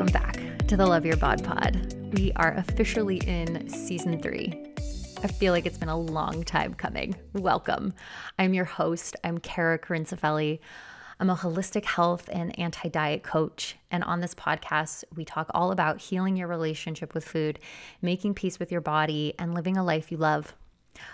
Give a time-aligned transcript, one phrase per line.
[0.00, 1.94] Welcome back to the Love Your Bod Pod.
[2.14, 4.72] We are officially in season three.
[5.22, 7.14] I feel like it's been a long time coming.
[7.34, 7.92] Welcome.
[8.38, 9.14] I'm your host.
[9.24, 10.60] I'm Kara Carincefelli.
[11.20, 13.76] I'm a holistic health and anti diet coach.
[13.90, 17.58] And on this podcast, we talk all about healing your relationship with food,
[18.00, 20.54] making peace with your body, and living a life you love.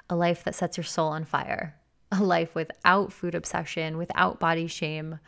[0.09, 1.75] A life that sets your soul on fire.
[2.13, 5.19] A life without food obsession, without body shame.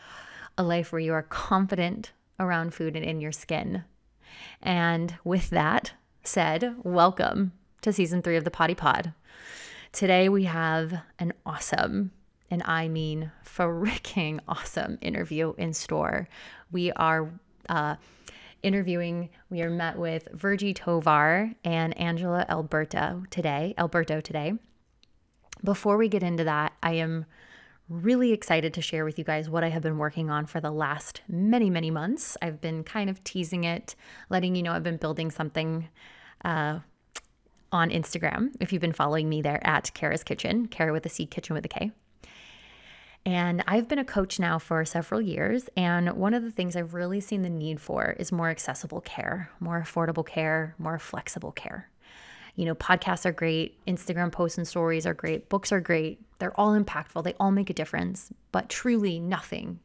[0.57, 3.85] A life where you are confident around food and in your skin.
[4.63, 5.93] And with that
[6.23, 7.53] said, welcome
[7.83, 9.13] to season three of the Potty Pod.
[9.93, 12.13] Today we have an awesome,
[12.51, 16.29] and I mean freaking awesome interview in store.
[16.71, 17.31] We are
[17.69, 17.97] uh,
[18.63, 24.53] interviewing, we are met with Virgie Tovar and Angela Alberto today, Alberto today.
[25.65, 27.27] Before we get into that, I am
[27.89, 30.71] really excited to share with you guys what I have been working on for the
[30.71, 32.37] last many, many months.
[32.43, 33.95] I've been kind of teasing it,
[34.29, 35.89] letting you know I've been building something
[36.45, 36.81] uh,
[37.73, 38.51] on Instagram.
[38.61, 41.65] If you've been following me there at Kara's Kitchen, Kara with a C, Kitchen with
[41.65, 41.93] a K.
[43.27, 45.69] And I've been a coach now for several years.
[45.77, 49.51] And one of the things I've really seen the need for is more accessible care,
[49.61, 51.91] more affordable care, more flexible care.
[52.59, 56.21] You know, podcasts are great, Instagram posts and stories are great, books are great.
[56.41, 59.79] They're all impactful, they all make a difference, but truly nothing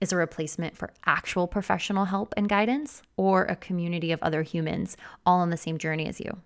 [0.00, 4.96] is a replacement for actual professional help and guidance or a community of other humans
[5.24, 6.42] all on the same journey as you.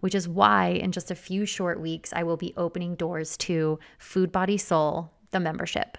[0.00, 3.78] Which is why, in just a few short weeks, I will be opening doors to
[3.98, 5.98] Food Body Soul, the membership.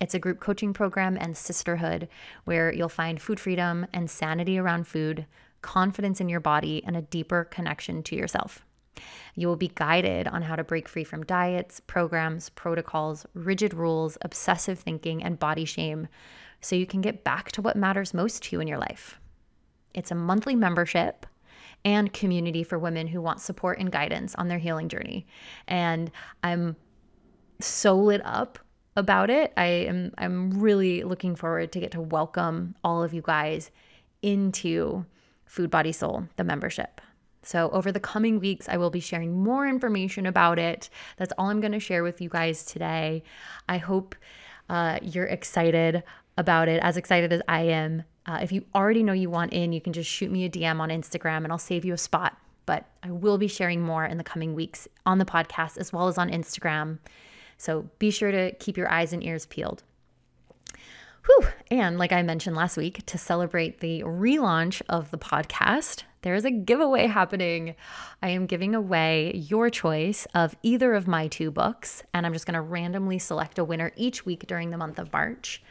[0.00, 2.08] It's a group coaching program and sisterhood
[2.44, 5.26] where you'll find food freedom and sanity around food
[5.66, 8.64] confidence in your body, and a deeper connection to yourself.
[9.34, 14.16] You will be guided on how to break free from diets, programs, protocols, rigid rules,
[14.22, 16.06] obsessive thinking, and body shame
[16.60, 19.20] so you can get back to what matters most to you in your life.
[19.92, 21.26] It's a monthly membership
[21.84, 25.26] and community for women who want support and guidance on their healing journey.
[25.66, 26.12] And
[26.44, 26.76] I'm
[27.60, 28.58] so lit up
[28.96, 29.52] about it.
[29.56, 33.70] I am I'm really looking forward to get to welcome all of you guys
[34.22, 35.04] into
[35.46, 37.00] Food Body Soul, the membership.
[37.42, 40.90] So, over the coming weeks, I will be sharing more information about it.
[41.16, 43.22] That's all I'm going to share with you guys today.
[43.68, 44.16] I hope
[44.68, 46.02] uh, you're excited
[46.36, 48.02] about it, as excited as I am.
[48.26, 50.80] Uh, if you already know you want in, you can just shoot me a DM
[50.80, 52.36] on Instagram and I'll save you a spot.
[52.66, 56.08] But I will be sharing more in the coming weeks on the podcast as well
[56.08, 56.98] as on Instagram.
[57.58, 59.84] So be sure to keep your eyes and ears peeled.
[61.26, 61.48] Whew.
[61.70, 66.44] And like I mentioned last week, to celebrate the relaunch of the podcast, there is
[66.44, 67.74] a giveaway happening.
[68.22, 72.46] I am giving away your choice of either of my two books, and I'm just
[72.46, 75.62] going to randomly select a winner each week during the month of March.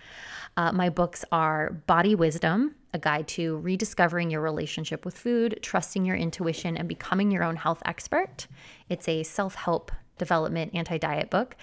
[0.58, 6.06] Uh, my books are Body Wisdom, a guide to rediscovering your relationship with food, trusting
[6.06, 8.48] your intuition, and becoming your own health expert.
[8.90, 11.56] It's a self help development anti diet book.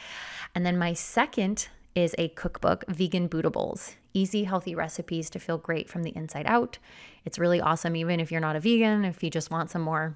[0.54, 5.88] And then my second is a cookbook, Vegan Bootables Easy, Healthy Recipes to Feel Great
[5.88, 6.78] from the Inside Out.
[7.24, 10.14] It's really awesome, even if you're not a vegan, if you just want some more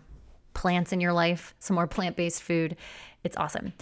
[0.54, 2.76] plants in your life, some more plant based food.
[3.25, 3.72] It's awesome.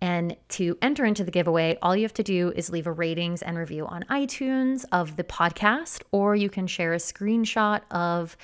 [0.00, 3.42] And to enter into the giveaway, all you have to do is leave a ratings
[3.42, 8.36] and review on iTunes of the podcast, or you can share a screenshot of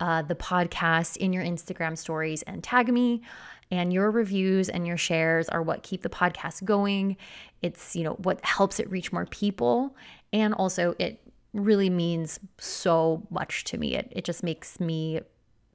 [0.00, 3.22] uh, the podcast in your Instagram stories and tag me.
[3.70, 7.16] And your reviews and your shares are what keep the podcast going.
[7.64, 9.96] It's, you know, what helps it reach more people.
[10.32, 11.20] And also, it
[11.52, 13.94] really means so much to me.
[13.94, 15.20] It, it just makes me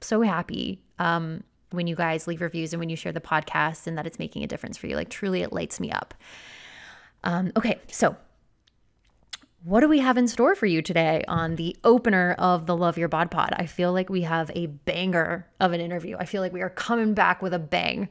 [0.02, 3.98] so happy um, when you guys leave reviews and when you share the podcast and
[3.98, 4.96] that it's making a difference for you.
[4.96, 6.14] Like, truly, it lights me up.
[7.24, 8.16] Um, okay, so
[9.64, 12.98] what do we have in store for you today on the opener of the Love
[12.98, 13.54] Your Bod Pod?
[13.58, 16.16] I feel like we have a banger of an interview.
[16.18, 18.08] I feel like we are coming back with a bang.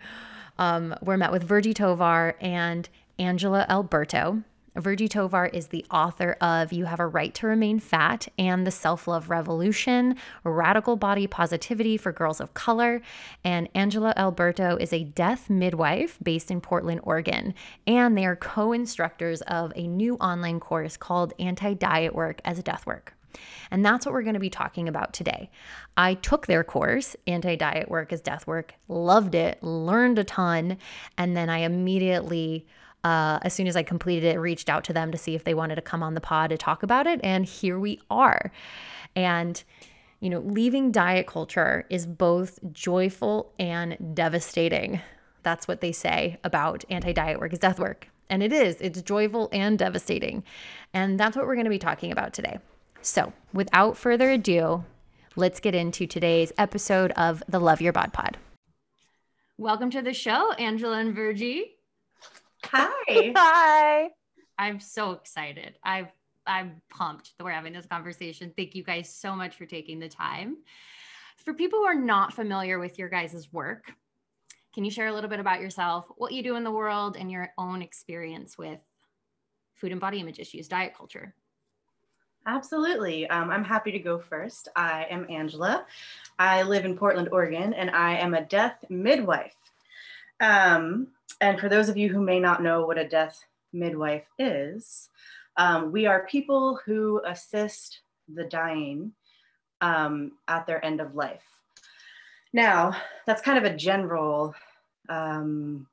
[0.59, 4.43] Um, we're met with Virgie Tovar and Angela Alberto.
[4.77, 8.71] Virgie Tovar is the author of You Have a Right to Remain Fat and The
[8.71, 10.15] Self Love Revolution,
[10.45, 13.03] Radical Body Positivity for Girls of Color.
[13.43, 17.55] And Angela Alberto is a death midwife based in Portland, Oregon.
[17.89, 22.63] And they are co instructors of a new online course called Anti Diet Work as
[22.63, 23.15] Death Work.
[23.71, 25.51] And that's what we're going to be talking about today.
[25.97, 30.79] I took their course, Anti Diet Work as Death Work, loved it, learned a ton,
[31.17, 32.67] and then I immediately
[33.05, 35.55] uh, as soon as I completed it, reached out to them to see if they
[35.55, 37.21] wanted to come on the pod to talk about it.
[37.23, 38.51] And here we are.
[39.15, 39.63] And,
[40.21, 45.01] you know, leaving diet culture is both joyful and devastating.
[45.43, 48.09] That's what they say about anti diet work is death work.
[48.31, 50.43] And it is, it's joyful and devastating.
[50.93, 52.59] And that's what we're going to be talking about today.
[53.01, 54.85] So, without further ado,
[55.37, 58.37] let's get into today's episode of the Love Your Bod Pod.
[59.57, 61.78] Welcome to the show, Angela and Virgie.
[62.65, 63.33] Hi.
[63.37, 64.09] Hi.
[64.59, 65.79] I'm so excited.
[65.85, 66.09] I've
[66.47, 68.53] I'm pumped that we're having this conversation.
[68.57, 70.57] Thank you guys so much for taking the time.
[71.37, 73.93] For people who are not familiar with your guys' work,
[74.75, 77.31] can you share a little bit about yourself, what you do in the world, and
[77.31, 78.81] your own experience with
[79.75, 81.35] food and body image issues, diet culture?
[82.47, 83.29] Absolutely.
[83.29, 84.69] Um, I'm happy to go first.
[84.75, 85.85] I am Angela.
[86.39, 89.55] I live in Portland, Oregon, and I am a death midwife.
[90.41, 91.09] Um,
[91.41, 95.11] and for those of you who may not know what a death midwife is,
[95.57, 98.01] um, we are people who assist
[98.35, 99.13] the dying
[99.81, 101.43] um, at their end of life.
[102.53, 102.97] Now,
[103.27, 104.55] that's kind of a general
[105.09, 105.87] um,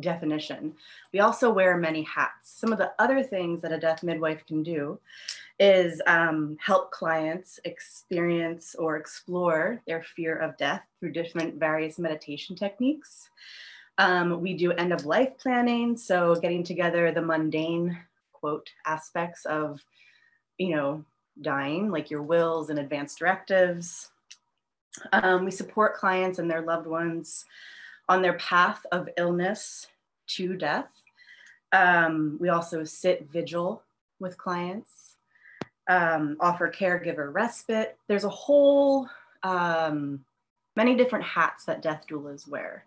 [0.00, 0.74] definition.
[1.12, 2.52] We also wear many hats.
[2.58, 4.98] Some of the other things that a death midwife can do
[5.58, 12.56] is um, help clients experience or explore their fear of death through different various meditation
[12.56, 13.28] techniques.
[13.98, 17.98] Um, we do end of life planning, so getting together the mundane
[18.32, 19.80] quote aspects of,
[20.58, 21.04] you know,
[21.40, 24.10] dying, like your wills and advanced directives.
[25.12, 27.44] Um, we support clients and their loved ones
[28.08, 29.86] on their path of illness
[30.28, 30.88] to death.
[31.72, 33.82] Um, we also sit vigil
[34.20, 35.02] with clients
[35.88, 37.96] um, offer caregiver respite.
[38.08, 39.08] There's a whole,
[39.42, 40.24] um,
[40.76, 42.84] many different hats that death doulas wear.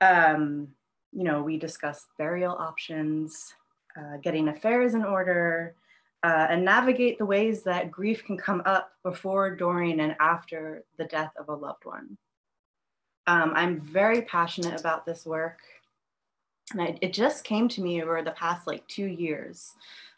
[0.00, 0.68] Um,
[1.12, 3.54] you know, we discuss burial options,
[3.96, 5.76] uh, getting affairs in order,
[6.24, 11.04] uh, and navigate the ways that grief can come up before, during, and after the
[11.04, 12.16] death of a loved one.
[13.26, 15.60] Um, I'm very passionate about this work.
[16.72, 19.72] And I, it just came to me over the past like two years.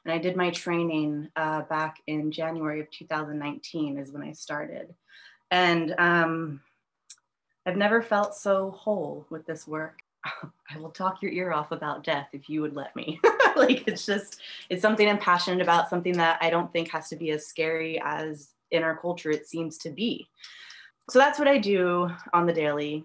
[0.05, 4.95] And I did my training uh, back in January of 2019 is when I started.
[5.51, 6.61] And um,
[7.67, 9.99] I've never felt so whole with this work.
[10.25, 13.21] I will talk your ear off about death if you would let me.
[13.57, 14.41] like it's just,
[14.71, 18.01] it's something I'm passionate about, something that I don't think has to be as scary
[18.05, 20.29] as in our culture it seems to be.
[21.11, 23.05] So that's what I do on the daily.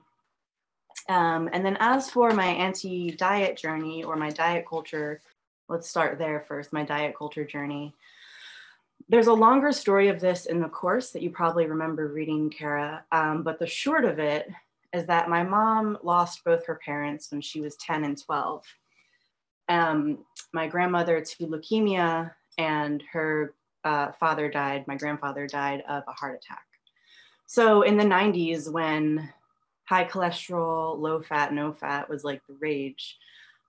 [1.09, 5.21] Um, and then as for my anti-diet journey or my diet culture,
[5.69, 7.93] let's start there first, my diet culture journey.
[9.11, 13.03] There's a longer story of this in the course that you probably remember reading, Kara,
[13.11, 14.49] um, but the short of it
[14.93, 18.63] is that my mom lost both her parents when she was 10 and 12.
[19.67, 20.19] Um,
[20.53, 23.53] my grandmother to leukemia and her
[23.83, 26.63] uh, father died, my grandfather died of a heart attack.
[27.47, 29.29] So in the 90s, when
[29.83, 33.17] high cholesterol, low fat, no fat was like the rage,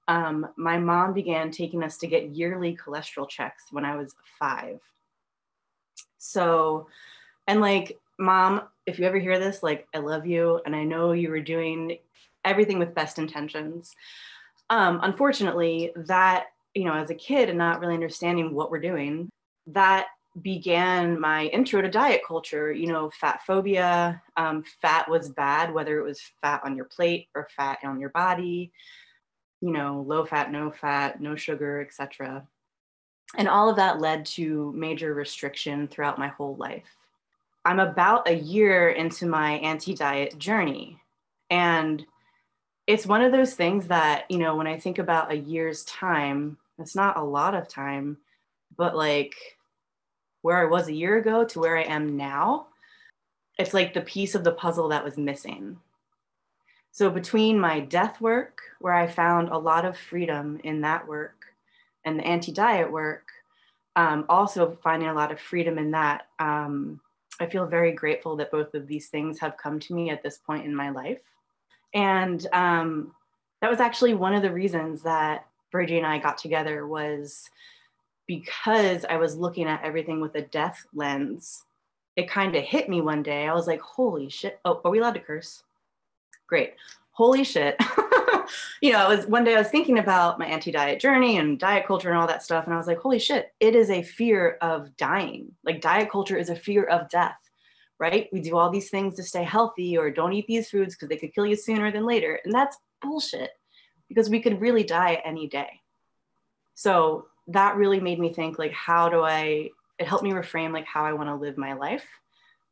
[0.06, 4.78] um, my mom began taking us to get yearly cholesterol checks when I was five.
[6.22, 6.88] So,
[7.46, 10.60] and like, mom, if you ever hear this, like, I love you.
[10.64, 11.98] And I know you were doing
[12.44, 13.94] everything with best intentions.
[14.70, 19.28] Um, unfortunately, that, you know, as a kid and not really understanding what we're doing,
[19.68, 20.06] that
[20.40, 25.98] began my intro to diet culture you know fat phobia um, fat was bad whether
[25.98, 28.72] it was fat on your plate or fat on your body
[29.62, 32.46] you know, low fat, no fat, no sugar, etc.
[33.36, 36.84] And all of that led to major restriction throughout my whole life.
[37.64, 40.98] I'm about a year into my anti diet journey.
[41.50, 42.04] And
[42.86, 46.58] it's one of those things that, you know, when I think about a year's time,
[46.78, 48.18] it's not a lot of time,
[48.76, 49.34] but like
[50.42, 52.66] where I was a year ago to where I am now,
[53.58, 55.78] it's like the piece of the puzzle that was missing.
[56.90, 61.41] So, between my death work, where I found a lot of freedom in that work,
[62.04, 63.28] and the anti diet work,
[63.96, 67.00] um, also finding a lot of freedom in that, um,
[67.40, 70.38] I feel very grateful that both of these things have come to me at this
[70.38, 71.20] point in my life.
[71.94, 73.14] And um,
[73.60, 77.48] that was actually one of the reasons that Virgie and I got together was
[78.26, 81.64] because I was looking at everything with a death lens.
[82.16, 83.46] It kind of hit me one day.
[83.46, 84.60] I was like, holy shit.
[84.64, 85.64] Oh, are we allowed to curse?
[86.52, 86.74] great.
[87.12, 87.76] Holy shit.
[88.80, 91.86] you know, it was one day I was thinking about my anti-diet journey and diet
[91.86, 92.64] culture and all that stuff.
[92.64, 95.52] And I was like, holy shit, it is a fear of dying.
[95.64, 97.38] Like diet culture is a fear of death,
[97.98, 98.28] right?
[98.32, 101.16] We do all these things to stay healthy or don't eat these foods because they
[101.16, 102.40] could kill you sooner than later.
[102.44, 103.50] And that's bullshit
[104.08, 105.80] because we could really die any day.
[106.74, 110.86] So that really made me think like, how do I, it helped me reframe like
[110.86, 112.06] how I want to live my life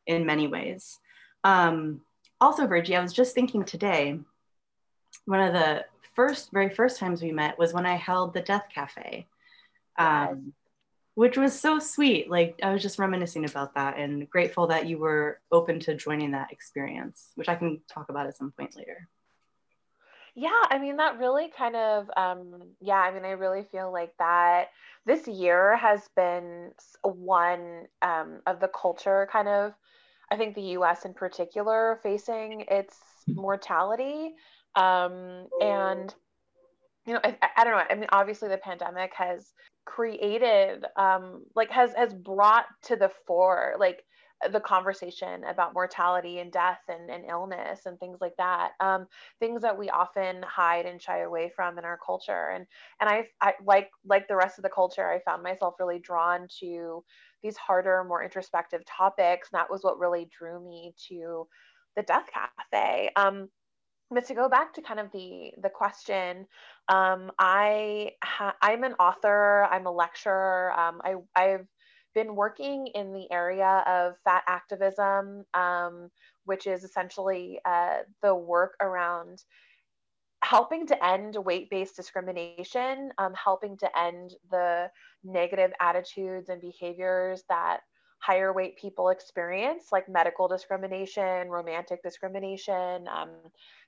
[0.06, 0.98] in many ways.
[1.44, 2.02] Um,
[2.40, 4.18] also, Virgie, I was just thinking today,
[5.30, 5.84] one of the
[6.14, 9.26] first, very first times we met was when I held the Death Cafe.
[9.96, 10.52] Um,
[11.14, 12.30] which was so sweet.
[12.30, 16.30] Like I was just reminiscing about that and grateful that you were open to joining
[16.30, 19.08] that experience, which I can talk about at some point later.
[20.34, 24.14] Yeah, I mean, that really kind of, um, yeah, I mean, I really feel like
[24.18, 24.68] that
[25.04, 26.70] this year has been
[27.02, 29.74] one um, of the culture kind of,
[30.30, 32.96] I think the US in particular, facing its
[33.26, 34.36] mortality.
[34.74, 36.14] Um, and,
[37.06, 37.84] you know, I, I don't know.
[37.90, 39.52] I mean, obviously the pandemic has
[39.84, 44.04] created, um, like, has, has brought to the fore, like,
[44.52, 48.70] the conversation about mortality and death and, and illness and things like that.
[48.80, 49.06] Um,
[49.38, 52.48] things that we often hide and shy away from in our culture.
[52.54, 52.66] And
[53.00, 56.48] and I, I like like the rest of the culture i found myself really drawn
[56.60, 57.04] to
[57.42, 59.50] these harder more introspective topics.
[59.52, 61.46] And that was what really drew me to
[61.96, 63.10] the death cafe.
[63.16, 63.48] Um,
[64.10, 66.46] but to go back to kind of the the question
[66.88, 71.66] um, i ha- i'm an author i'm a lecturer um, I, i've
[72.14, 76.10] been working in the area of fat activism, um,
[76.44, 79.42] which is essentially uh, the work around
[80.42, 84.90] helping to end weight based discrimination, um, helping to end the
[85.22, 87.80] negative attitudes and behaviors that
[88.20, 93.08] higher weight people experience, like medical discrimination, romantic discrimination.
[93.08, 93.30] Um,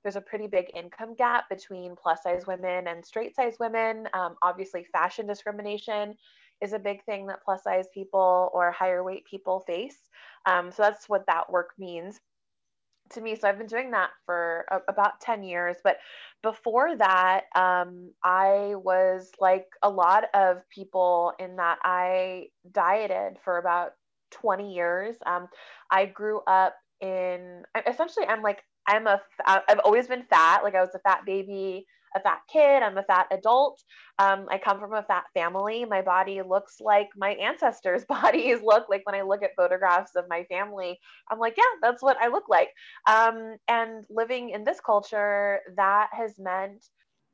[0.02, 4.08] there's a pretty big income gap between plus size women and straight size women.
[4.14, 6.14] Um, obviously, fashion discrimination
[6.62, 9.98] is a big thing that plus size people or higher weight people face.
[10.46, 12.18] Um, so that's what that work means
[13.10, 13.36] to me.
[13.36, 15.76] So I've been doing that for a, about 10 years.
[15.84, 15.98] But
[16.42, 23.58] before that, um, I was like a lot of people in that I dieted for
[23.58, 23.92] about
[24.32, 25.16] 20 years.
[25.26, 25.48] Um,
[25.90, 30.62] I grew up in essentially, I'm like, I'm a, I've always been fat.
[30.64, 32.82] Like I was a fat baby a fat kid.
[32.82, 33.82] I'm a fat adult.
[34.18, 35.84] Um, I come from a fat family.
[35.84, 40.24] My body looks like my ancestors' bodies look like when I look at photographs of
[40.28, 40.98] my family.
[41.30, 42.70] I'm like, yeah, that's what I look like.
[43.08, 46.86] Um, and living in this culture, that has meant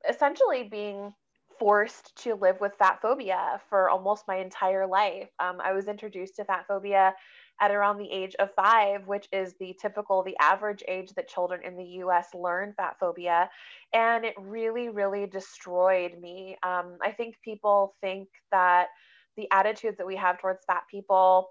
[0.09, 1.13] essentially being
[1.59, 5.29] forced to live with fat phobia for almost my entire life.
[5.41, 7.15] Um, I was introduced to fat phobia
[7.61, 11.61] at around the age of five, which is the typical, the average age that children
[11.65, 13.51] in the US learn fat phobia.
[13.93, 16.57] And it really, really destroyed me.
[16.63, 18.89] Um, I think people think that
[19.37, 21.51] the attitudes that we have towards fat people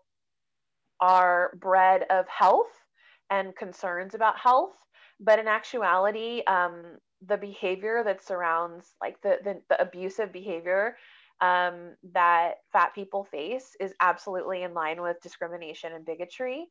[0.99, 2.71] are bred of health
[3.29, 4.71] and concerns about health.
[5.19, 10.95] But in actuality, um, the behavior that surrounds like the, the, the abusive behavior
[11.41, 16.67] um, that fat people face is absolutely in line with discrimination and bigotry.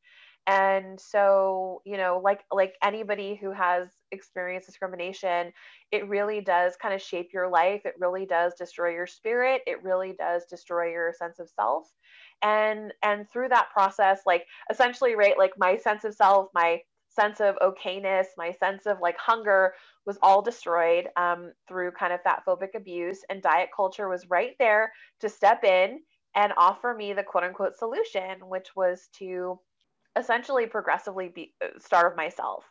[0.48, 5.52] And so you know like like anybody who has experienced discrimination
[5.92, 7.82] it really does kind of shape your life.
[7.84, 9.62] It really does destroy your spirit.
[9.66, 11.88] It really does destroy your sense of self.
[12.42, 16.80] And and through that process like essentially right like my sense of self my
[17.16, 19.72] sense of okayness my sense of like hunger
[20.06, 24.54] was all destroyed um, through kind of fat phobic abuse, and diet culture was right
[24.58, 26.00] there to step in
[26.34, 29.58] and offer me the quote unquote solution, which was to
[30.16, 32.64] essentially progressively be, uh, starve myself.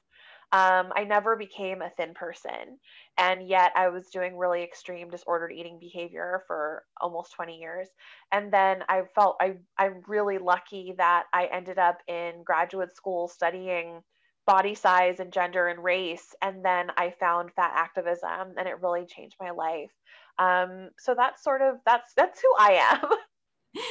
[0.52, 2.80] Um, I never became a thin person,
[3.18, 7.90] and yet I was doing really extreme disordered eating behavior for almost 20 years.
[8.32, 13.28] And then I felt I, I'm really lucky that I ended up in graduate school
[13.28, 14.02] studying
[14.46, 16.36] body size and gender and race.
[16.42, 19.92] And then I found fat activism and it really changed my life.
[20.38, 23.84] Um, so that's sort of that's that's who I am.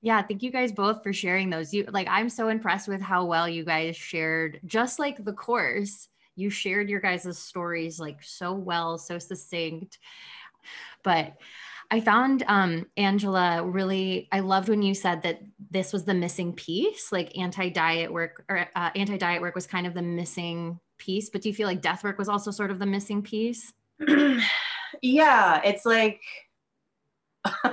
[0.00, 1.74] Yeah, thank you guys both for sharing those.
[1.74, 6.08] You like I'm so impressed with how well you guys shared just like the course.
[6.36, 9.98] You shared your guys' stories like so well, so succinct.
[11.02, 11.34] But
[11.90, 15.40] I found um, Angela really, I loved when you said that
[15.70, 19.66] this was the missing piece, like anti diet work or uh, anti diet work was
[19.66, 21.30] kind of the missing piece.
[21.30, 23.72] But do you feel like death work was also sort of the missing piece?
[25.02, 26.20] yeah, it's like,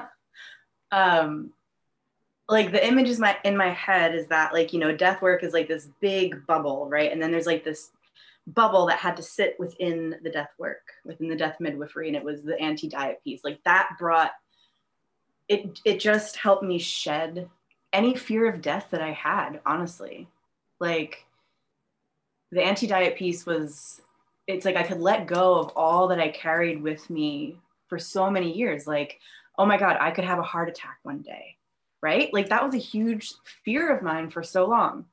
[0.91, 1.51] um,
[2.47, 5.43] like the image is my in my head is that like you know death work
[5.43, 7.89] is like this big bubble right and then there's like this
[8.47, 12.23] bubble that had to sit within the death work, within the death midwifery, and it
[12.23, 13.43] was the anti-diet piece.
[13.43, 14.31] Like that brought
[15.47, 15.79] it.
[15.85, 17.49] It just helped me shed
[17.91, 19.61] any fear of death that I had.
[19.65, 20.27] Honestly,
[20.79, 21.25] like
[22.51, 24.01] the anti-diet piece was.
[24.47, 28.29] It's like I could let go of all that I carried with me for so
[28.29, 28.85] many years.
[28.85, 29.19] Like,
[29.57, 31.57] oh my God, I could have a heart attack one day,
[31.99, 32.31] right?
[32.31, 33.33] Like that was a huge
[33.63, 35.05] fear of mine for so long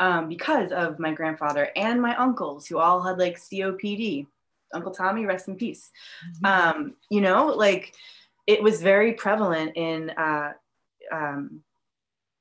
[0.00, 4.26] um, because of my grandfather and my uncles who all had like COPD.
[4.74, 5.90] Uncle Tommy, rest in peace.
[6.42, 6.46] Mm-hmm.
[6.46, 7.94] Um, you know, like
[8.46, 10.52] it was very prevalent in uh,
[11.12, 11.62] um,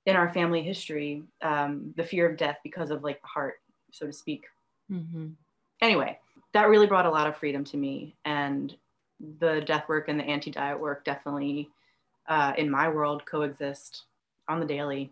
[0.06, 3.56] in our family history um, the fear of death because of like the heart,
[3.92, 4.46] so to speak.
[4.92, 5.30] Mm-hmm.
[5.82, 6.20] Anyway,
[6.54, 8.76] that really brought a lot of freedom to me, and
[9.40, 11.70] the death work and the anti-diet work definitely,
[12.28, 14.04] uh, in my world, coexist
[14.48, 15.12] on the daily.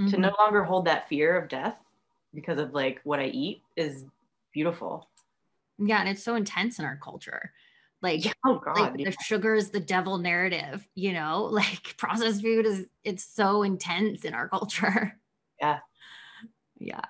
[0.00, 0.10] Mm-hmm.
[0.10, 1.78] To no longer hold that fear of death
[2.34, 4.04] because of like what I eat is
[4.52, 5.08] beautiful.
[5.78, 7.52] Yeah, and it's so intense in our culture.
[8.02, 9.10] Like, oh god, like yeah.
[9.10, 14.24] the sugar is the devil narrative, you know, like processed food is it's so intense
[14.24, 15.18] in our culture.
[15.60, 15.78] Yeah.
[16.78, 17.04] Yeah.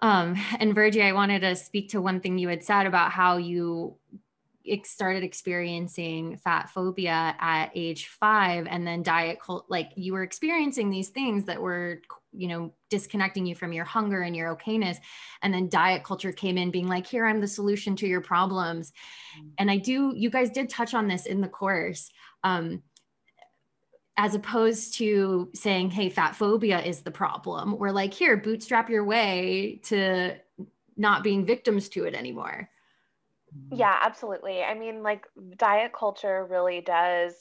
[0.00, 3.36] Um, and Virgie, I wanted to speak to one thing you had said about how
[3.36, 3.96] you
[4.84, 10.90] started experiencing fat phobia at age five and then diet cult like you were experiencing
[10.90, 12.00] these things that were
[12.32, 14.98] you know disconnecting you from your hunger and your okayness
[15.42, 18.92] and then diet culture came in being like here i'm the solution to your problems
[19.36, 19.48] mm-hmm.
[19.58, 22.10] and i do you guys did touch on this in the course
[22.44, 22.82] um,
[24.16, 29.04] as opposed to saying hey fat phobia is the problem we're like here bootstrap your
[29.04, 30.34] way to
[30.96, 32.68] not being victims to it anymore
[33.70, 34.62] yeah, absolutely.
[34.62, 37.34] I mean, like diet culture really does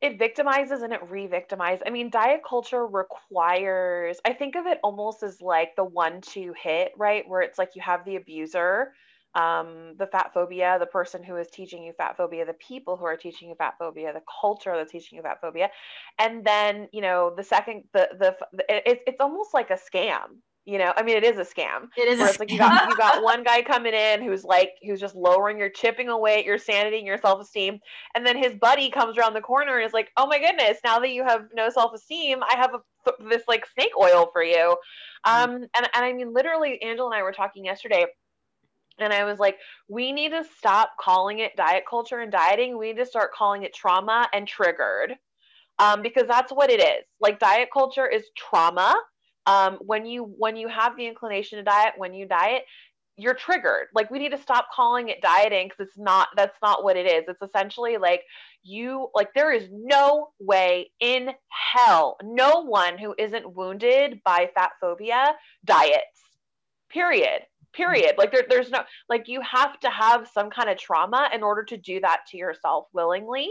[0.00, 1.80] it victimizes and it re-victimizes.
[1.86, 6.92] I mean, diet culture requires, I think of it almost as like the one-two hit,
[6.98, 7.26] right?
[7.26, 8.92] Where it's like you have the abuser,
[9.34, 13.06] um, the fat phobia, the person who is teaching you fat phobia, the people who
[13.06, 15.70] are teaching you fat phobia, the culture that's teaching you fat phobia,
[16.18, 20.38] and then you know the second the the, the it's it's almost like a scam,
[20.64, 22.96] you know i mean it is a scam it is it's like you got you
[22.96, 26.58] got one guy coming in who's like who's just lowering your chipping away at your
[26.58, 27.78] sanity and your self-esteem
[28.14, 30.98] and then his buddy comes around the corner and is like oh my goodness now
[30.98, 34.76] that you have no self-esteem i have a, this like snake oil for you
[35.26, 35.50] mm-hmm.
[35.50, 38.06] um and, and i mean literally angela and i were talking yesterday
[39.00, 39.56] and I was like,
[39.88, 42.78] we need to stop calling it diet culture and dieting.
[42.78, 45.14] We need to start calling it trauma and triggered
[45.80, 47.04] um, because that's what it is.
[47.20, 48.94] Like, diet culture is trauma
[49.46, 52.64] um, when you when you have the inclination to diet when you diet
[53.16, 53.86] you're triggered.
[53.94, 57.06] Like we need to stop calling it dieting because it's not that's not what it
[57.06, 57.24] is.
[57.28, 58.22] It's essentially like
[58.62, 64.72] you like there is no way in hell no one who isn't wounded by fat
[64.80, 66.20] phobia diets.
[66.90, 67.42] Period.
[67.72, 68.14] Period.
[68.18, 71.64] Like there, there's no like you have to have some kind of trauma in order
[71.64, 73.50] to do that to yourself willingly.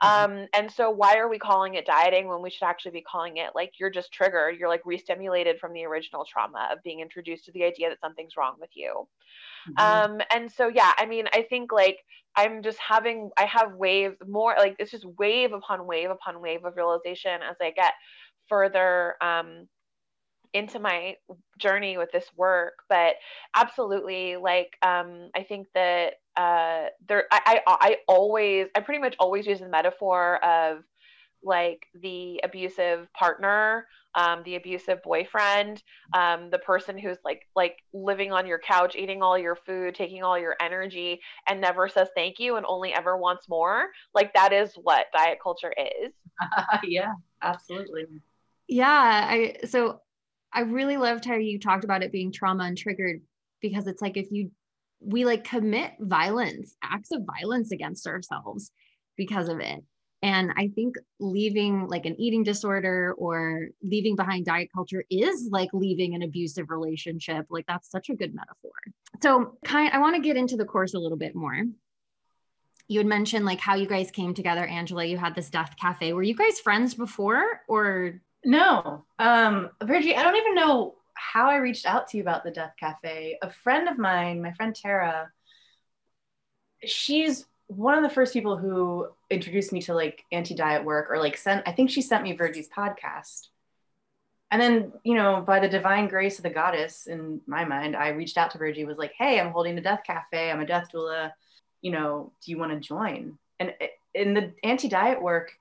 [0.00, 3.38] Um, and so why are we calling it dieting when we should actually be calling
[3.38, 7.46] it like you're just triggered, you're like re-stimulated from the original trauma of being introduced
[7.46, 9.08] to the idea that something's wrong with you.
[9.68, 10.12] Mm-hmm.
[10.14, 11.98] Um, and so yeah, I mean, I think like
[12.36, 16.64] I'm just having I have waves more like it's just wave upon wave upon wave
[16.64, 17.94] of realization as I get
[18.48, 19.68] further um
[20.54, 21.14] into my
[21.58, 23.16] journey with this work but
[23.54, 29.16] absolutely like um i think that uh, there I, I I always I pretty much
[29.18, 30.84] always use the metaphor of
[31.42, 38.32] like the abusive partner um, the abusive boyfriend um, the person who's like like living
[38.32, 42.38] on your couch eating all your food taking all your energy and never says thank
[42.38, 43.86] you and only ever wants more.
[44.14, 45.72] Like that is what diet culture
[46.02, 46.12] is.
[46.84, 48.04] Yeah absolutely.
[48.68, 50.00] Yeah i so
[50.52, 53.20] i really loved how you talked about it being trauma and triggered
[53.60, 54.50] because it's like if you
[55.00, 58.70] we like commit violence, acts of violence against ourselves
[59.16, 59.82] because of it.
[60.22, 65.68] And I think leaving like an eating disorder or leaving behind diet culture is like
[65.72, 67.46] leaving an abusive relationship.
[67.50, 68.72] Like that's such a good metaphor.
[69.22, 71.62] So, kind I want to get into the course a little bit more.
[72.88, 75.04] You had mentioned like how you guys came together, Angela.
[75.04, 76.12] You had this death cafe.
[76.12, 79.04] Were you guys friends before or no?
[79.20, 82.74] Um, Virgie, I don't even know how I reached out to you about the Death
[82.78, 83.38] Cafe.
[83.42, 85.30] A friend of mine, my friend Tara,
[86.84, 91.36] she's one of the first people who introduced me to like anti-diet work or like
[91.36, 93.48] sent I think she sent me Virgie's podcast.
[94.50, 98.08] And then, you know, by the divine grace of the goddess in my mind, I
[98.08, 100.50] reached out to Virgie, was like, hey, I'm holding a death cafe.
[100.50, 101.32] I'm a death doula.
[101.82, 103.38] You know, do you want to join?
[103.60, 103.74] And
[104.14, 105.52] in the anti-diet work,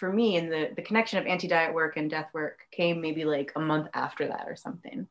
[0.00, 3.52] for me and the the connection of anti-diet work and death work came maybe like
[3.54, 5.06] a month after that or something.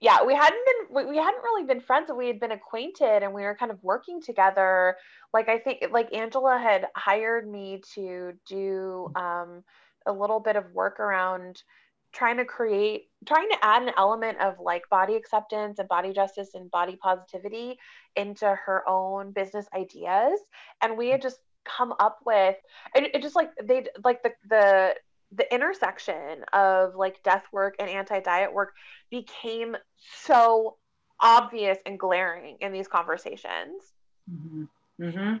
[0.00, 3.32] Yeah we hadn't been we hadn't really been friends but we had been acquainted and
[3.32, 4.96] we were kind of working together.
[5.32, 9.64] Like i think like angela had hired me to do um,
[10.06, 11.62] a little bit of work around
[12.12, 16.50] trying to create trying to add an element of like body acceptance and body justice
[16.54, 17.78] and body positivity
[18.16, 20.40] into her own business ideas.
[20.82, 21.38] And we had just
[21.76, 22.56] come up with
[22.94, 24.94] it, it just like they like the the
[25.32, 28.72] the intersection of like death work and anti-diet work
[29.10, 29.76] became
[30.14, 30.76] so
[31.20, 33.92] obvious and glaring in these conversations
[34.30, 34.64] mm-hmm.
[35.00, 35.36] Mm-hmm.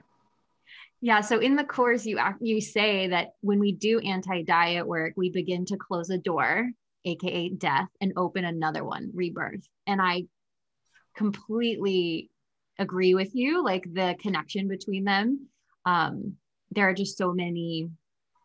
[1.00, 1.20] Yeah.
[1.20, 5.64] So in the course, you you say that when we do anti-diet work, we begin
[5.66, 6.70] to close a door,
[7.04, 9.66] aka death, and open another one, rebirth.
[9.86, 10.24] And I
[11.16, 12.30] completely
[12.78, 13.64] agree with you.
[13.64, 15.48] Like the connection between them.
[15.86, 16.36] Um,
[16.72, 17.88] there are just so many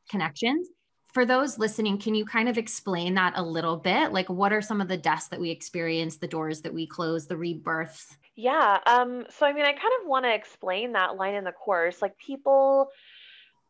[0.09, 0.69] connections.
[1.13, 4.13] For those listening, can you kind of explain that a little bit?
[4.13, 7.27] Like, what are some of the deaths that we experience, the doors that we close,
[7.27, 8.15] the rebirths?
[8.37, 8.79] Yeah.
[8.85, 12.01] Um, so, I mean, I kind of want to explain that line in the course.
[12.01, 12.91] Like, people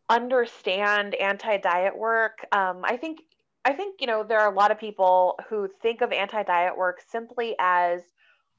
[0.08, 2.46] understand anti-diet work.
[2.52, 3.22] Um, I think,
[3.64, 7.00] I think you know there are a lot of people who think of anti-diet work
[7.10, 8.02] simply as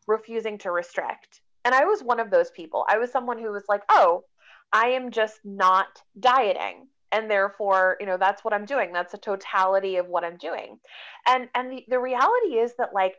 [0.09, 1.41] refusing to restrict.
[1.65, 2.85] And I was one of those people.
[2.89, 4.25] I was someone who was like, "Oh,
[4.73, 9.19] I am just not dieting." and therefore you know that's what i'm doing that's a
[9.19, 10.79] totality of what i'm doing
[11.29, 13.17] and and the, the reality is that like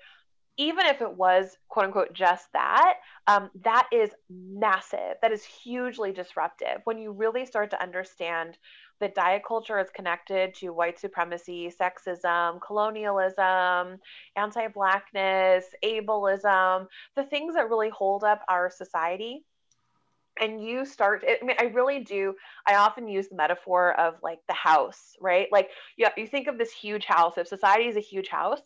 [0.57, 2.95] even if it was quote unquote just that,
[3.27, 5.17] um, that is massive.
[5.21, 6.81] That is hugely disruptive.
[6.83, 8.57] When you really start to understand
[8.99, 13.99] that diet culture is connected to white supremacy, sexism, colonialism,
[14.35, 16.85] anti Blackness, ableism,
[17.15, 19.43] the things that really hold up our society.
[20.41, 22.35] And you start, I mean, I really do.
[22.67, 25.47] I often use the metaphor of like the house, right?
[25.51, 27.37] Like, yeah, you think of this huge house.
[27.37, 28.59] If society is a huge house,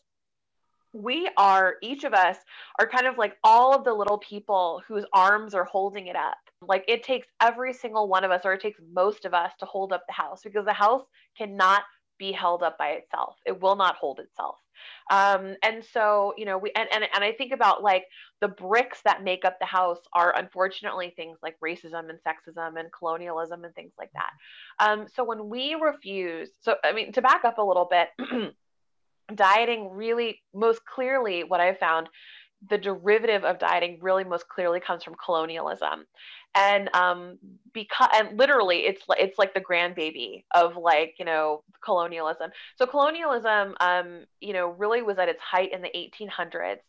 [0.93, 2.37] we are each of us
[2.79, 6.37] are kind of like all of the little people whose arms are holding it up
[6.61, 9.65] like it takes every single one of us or it takes most of us to
[9.65, 11.03] hold up the house because the house
[11.37, 11.83] cannot
[12.17, 14.57] be held up by itself it will not hold itself
[15.11, 18.05] um, and so you know we and, and and i think about like
[18.41, 22.91] the bricks that make up the house are unfortunately things like racism and sexism and
[22.91, 24.29] colonialism and things like that.
[24.79, 28.09] Um, so when we refuse so i mean to back up a little bit
[29.35, 32.07] dieting really most clearly what i found
[32.69, 36.05] the derivative of dieting really most clearly comes from colonialism.
[36.55, 37.37] And um
[37.73, 42.51] because and literally it's it's like the grandbaby of like you know colonialism.
[42.77, 46.79] So colonialism um you know really was at its height in the 1800s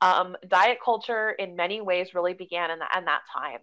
[0.00, 3.60] um, diet culture in many ways really began in, the, in that time.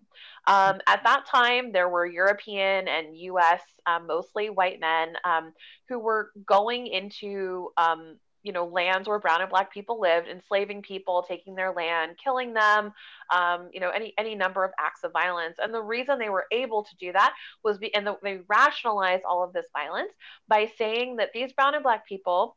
[0.47, 5.53] Um, at that time, there were European and US, um, mostly white men, um,
[5.89, 10.81] who were going into um, you know lands where brown and black people lived enslaving
[10.81, 12.93] people taking their land killing them
[13.33, 16.45] um, you know any any number of acts of violence and the reason they were
[16.51, 20.11] able to do that was be and the, they rationalized all of this violence
[20.47, 22.55] by saying that these brown and black people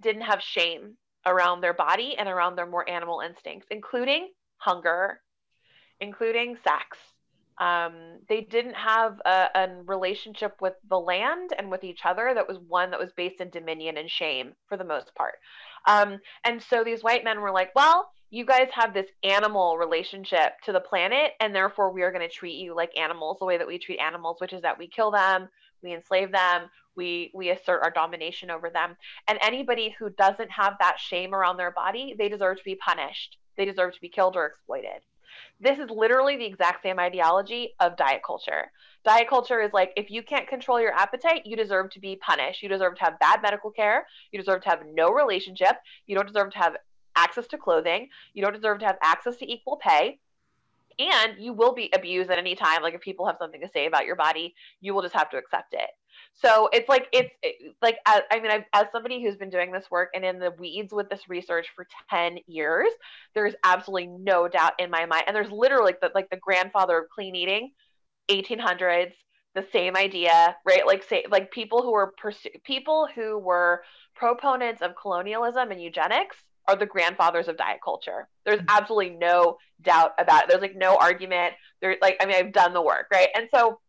[0.00, 0.96] didn't have shame
[1.26, 5.20] around their body and around their more animal instincts, including hunger,
[6.00, 6.96] including sex.
[7.60, 12.48] Um, they didn't have a, a, relationship with the land and with each other that
[12.48, 15.34] was one that was based in dominion and shame for the most part.
[15.86, 20.52] Um, and so these white men were like, well, you guys have this animal relationship
[20.64, 23.58] to the planet, and therefore we are going to treat you like animals the way
[23.58, 25.46] that we treat animals, which is that we kill them,
[25.82, 28.96] we enslave them, we we assert our domination over them.
[29.28, 33.36] And anybody who doesn't have that shame around their body they deserve to be punished.
[33.56, 35.02] They deserve to be killed or exploited
[35.60, 38.70] this is literally the exact same ideology of diet culture.
[39.04, 42.62] Diet culture is like if you can't control your appetite you deserve to be punished.
[42.62, 44.06] You deserve to have bad medical care.
[44.32, 45.76] You deserve to have no relationship.
[46.06, 46.76] You don't deserve to have
[47.16, 48.08] access to clothing.
[48.34, 50.18] You don't deserve to have access to equal pay.
[50.98, 52.82] And you will be abused at any time.
[52.82, 55.38] Like if people have something to say about your body you will just have to
[55.38, 55.90] accept it
[56.34, 59.72] so it's like it's it, like as, I mean, I've, as somebody who's been doing
[59.72, 62.90] this work and in the weeds with this research for ten years,
[63.34, 65.24] there's absolutely no doubt in my mind.
[65.26, 67.72] And there's literally like the like the grandfather of clean eating,
[68.30, 69.12] 1800s,
[69.54, 70.86] the same idea, right?
[70.86, 73.82] Like say like people who were pursu- people who were
[74.14, 76.36] proponents of colonialism and eugenics
[76.68, 78.28] are the grandfathers of diet culture.
[78.44, 78.76] There's mm-hmm.
[78.76, 80.48] absolutely no doubt about it.
[80.50, 81.54] There's like no argument.
[81.80, 83.28] There's like I mean I've done the work, right?
[83.34, 83.80] And so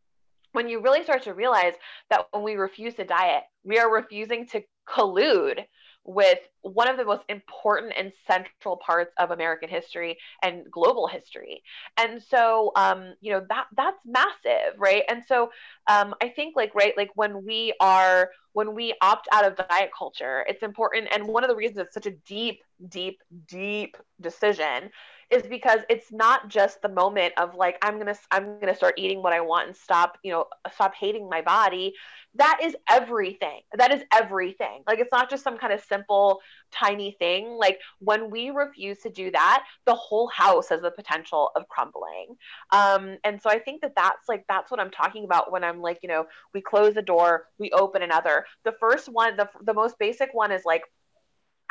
[0.54, 1.74] when you really start to realize
[2.10, 5.66] that when we refuse to diet, we are refusing to collude
[6.04, 11.62] with one of the most important and central parts of American history and global history.
[11.98, 15.04] And so, um, you know, that that's massive, right?
[15.08, 15.52] And so,
[15.88, 19.92] um, I think like right, like when we are when we opt out of diet
[19.98, 21.08] culture, it's important.
[21.12, 24.90] And one of the reasons it's such a deep, deep, deep decision
[25.32, 29.24] is because it's not just the moment of like i'm gonna i'm gonna start eating
[29.24, 31.94] what i want and stop you know stop hating my body
[32.36, 36.40] that is everything that is everything like it's not just some kind of simple
[36.72, 41.52] tiny thing like when we refuse to do that the whole house has the potential
[41.56, 42.36] of crumbling
[42.72, 45.82] um, and so i think that that's like that's what i'm talking about when i'm
[45.82, 49.74] like you know we close a door we open another the first one the, the
[49.74, 50.84] most basic one is like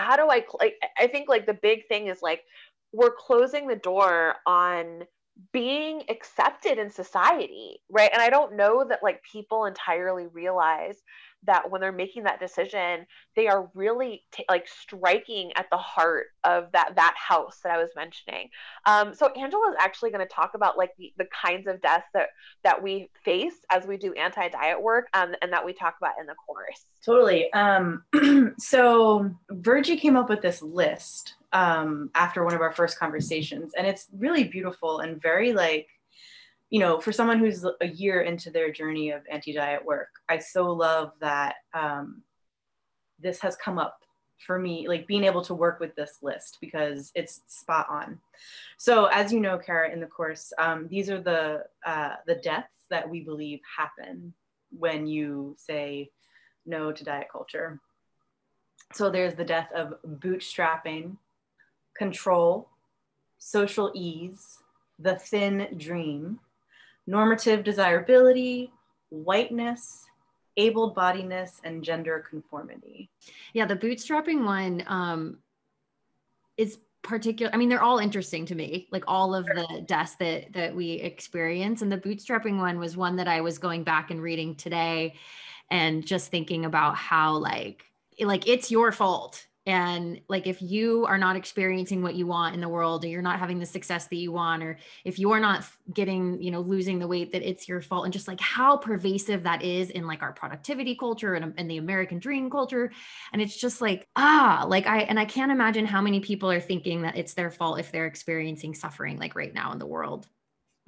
[0.01, 0.45] how do I
[0.99, 2.43] I think like the big thing is like
[2.93, 5.05] we're closing the door on
[5.53, 8.11] being accepted in society, right?
[8.13, 10.97] And I don't know that like people entirely realize
[11.44, 16.26] that when they're making that decision they are really t- like striking at the heart
[16.44, 18.48] of that that house that i was mentioning.
[18.87, 22.07] Um, so angela is actually going to talk about like the, the kinds of deaths
[22.14, 22.29] that
[22.64, 26.26] that we face as we do anti-diet work um, and that we talk about in
[26.26, 26.85] the course.
[27.05, 27.53] Totally.
[27.53, 28.05] Um,
[28.59, 33.87] so virgie came up with this list um, after one of our first conversations and
[33.87, 35.88] it's really beautiful and very like
[36.70, 40.70] you know, for someone who's a year into their journey of anti-diet work, I so
[40.70, 42.22] love that um,
[43.18, 44.00] this has come up
[44.46, 48.18] for me, like being able to work with this list because it's spot on.
[48.78, 52.87] So, as you know, Kara, in the course, um, these are the uh, the deaths
[52.88, 54.33] that we believe happen
[54.70, 56.11] when you say
[56.66, 57.80] no to diet culture.
[58.94, 61.16] So, there's the death of bootstrapping,
[61.94, 62.68] control,
[63.38, 64.59] social ease,
[64.98, 66.38] the thin dream,
[67.11, 68.73] normative desirability,
[69.11, 70.07] whiteness,
[70.57, 73.11] able bodiness, and gender conformity.
[73.53, 75.38] Yeah, the bootstrapping one um,
[76.57, 77.53] is particular.
[77.53, 80.92] I mean, they're all interesting to me, like all of the deaths that that we
[80.92, 81.83] experience.
[81.83, 85.14] And the bootstrapping one was one that I was going back and reading today,
[85.70, 87.85] and just thinking about how like
[88.20, 92.61] like it's your fault and like if you are not experiencing what you want in
[92.61, 95.64] the world or you're not having the success that you want or if you're not
[95.94, 99.44] getting you know losing the weight that it's your fault and just like how pervasive
[99.44, 102.90] that is in like our productivity culture and, and the american dream culture.
[103.33, 106.61] And it's just like ah like i and i can't imagine how many people are
[106.61, 110.26] thinking that it's their fault if they're experiencing suffering like right now in the world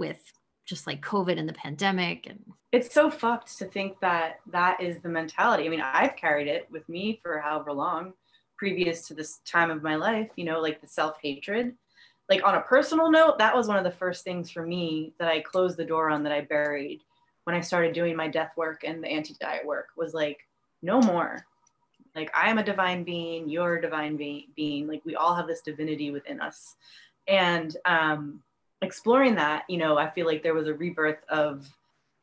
[0.00, 0.20] with
[0.66, 2.40] just like covid and the pandemic and
[2.72, 5.66] it's so fucked to think that that is the mentality.
[5.66, 8.14] I mean i've carried it with me for however long
[8.56, 11.74] previous to this time of my life, you know, like the self hatred.
[12.28, 15.28] Like on a personal note, that was one of the first things for me that
[15.28, 17.00] I closed the door on that I buried
[17.44, 20.46] when I started doing my death work and the anti diet work was like,
[20.82, 21.44] no more.
[22.14, 24.86] Like, I am a divine being, you're a divine be- being.
[24.86, 26.76] Like, we all have this divinity within us.
[27.26, 28.42] And um,
[28.82, 31.68] exploring that, you know, I feel like there was a rebirth of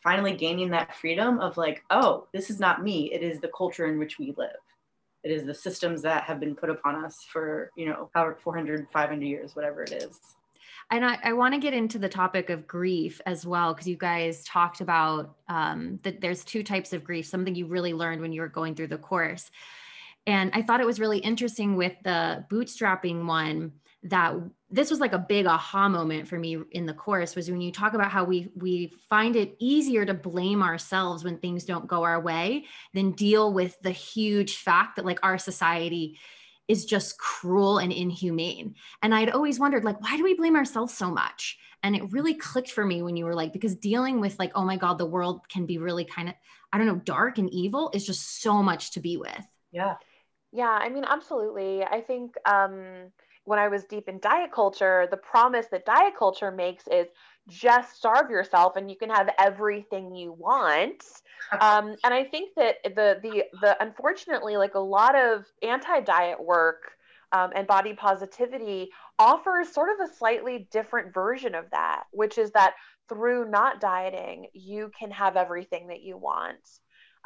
[0.03, 3.87] finally gaining that freedom of like, oh, this is not me, it is the culture
[3.87, 4.55] in which we live
[5.23, 9.25] it is the systems that have been put upon us for you know 400 500
[9.25, 10.19] years whatever it is.
[10.91, 13.97] And i, I want to get into the topic of grief as well because you
[13.97, 18.31] guys talked about um, that there's two types of grief something you really learned when
[18.31, 19.51] you were going through the course.
[20.27, 24.33] And i thought it was really interesting with the bootstrapping one that
[24.69, 27.71] this was like a big aha moment for me in the course was when you
[27.71, 32.03] talk about how we we find it easier to blame ourselves when things don't go
[32.03, 36.17] our way than deal with the huge fact that like our society
[36.69, 38.75] is just cruel and inhumane.
[39.01, 41.57] And i'd always wondered like why do we blame ourselves so much?
[41.83, 44.63] And it really clicked for me when you were like because dealing with like oh
[44.63, 46.35] my god the world can be really kind of
[46.71, 49.45] i don't know dark and evil is just so much to be with.
[49.73, 49.95] Yeah.
[50.53, 51.83] Yeah i mean absolutely.
[51.83, 53.11] I think um
[53.49, 57.07] when I was deep in diet culture, the promise that diet culture makes is
[57.47, 61.03] just starve yourself and you can have everything you want.
[61.59, 66.91] Um, and I think that the the the unfortunately, like a lot of anti-diet work
[67.31, 72.51] um, and body positivity offers sort of a slightly different version of that, which is
[72.51, 72.75] that
[73.07, 76.59] through not dieting, you can have everything that you want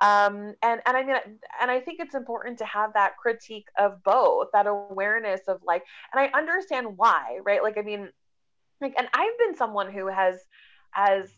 [0.01, 1.15] um, and and I mean,
[1.61, 5.83] and I think it's important to have that critique of both, that awareness of like,
[6.13, 7.61] and I understand why, right?
[7.61, 8.09] Like, I mean,
[8.81, 10.39] like, and I've been someone who has,
[10.91, 11.29] has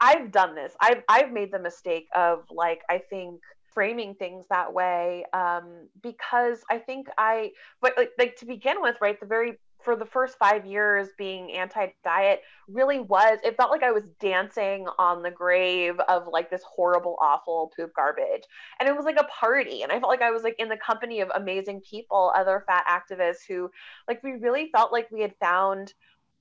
[0.00, 3.40] I've done this, I've I've made the mistake of like, I think
[3.72, 8.96] framing things that way um, because I think I, but like, like to begin with,
[9.00, 13.82] right, the very for the first five years being anti-diet really was it felt like
[13.82, 18.44] i was dancing on the grave of like this horrible awful poop garbage.
[18.80, 19.82] And it was like a party.
[19.82, 22.84] And i felt like i was like in the company of amazing people other fat
[22.88, 23.70] activists who
[24.08, 25.92] like we really felt like we had found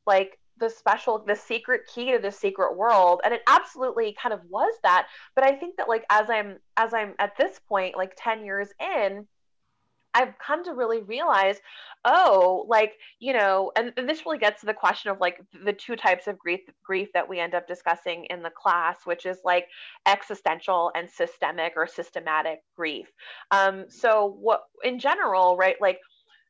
[0.05, 3.21] like the special the secret key to the secret world.
[3.25, 5.07] And it absolutely kind of was that.
[5.35, 8.69] But i think that like as i'm as i'm at this point like 10 years
[8.79, 9.27] in
[10.13, 11.59] I've come to really realize,
[12.05, 15.73] oh, like, you know, and, and, this really gets to the question of like the
[15.73, 19.37] two types of grief grief that we end up discussing in the class, which is
[19.43, 19.67] like
[20.05, 23.07] existential and systemic or systematic grief.
[23.51, 25.99] Um, so what in general, right, like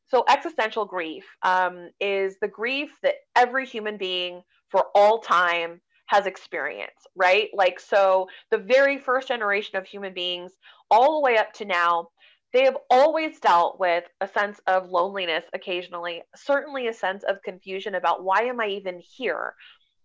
[0.06, 6.26] so existential grief um, is the grief that every human being for all time has
[6.26, 7.48] experienced, right?
[7.54, 10.52] Like, so the very first generation of human beings,
[10.90, 12.08] all the way up to now,
[12.54, 17.96] they have always dealt with a sense of loneliness occasionally, certainly a sense of confusion
[17.96, 19.54] about why am I even here?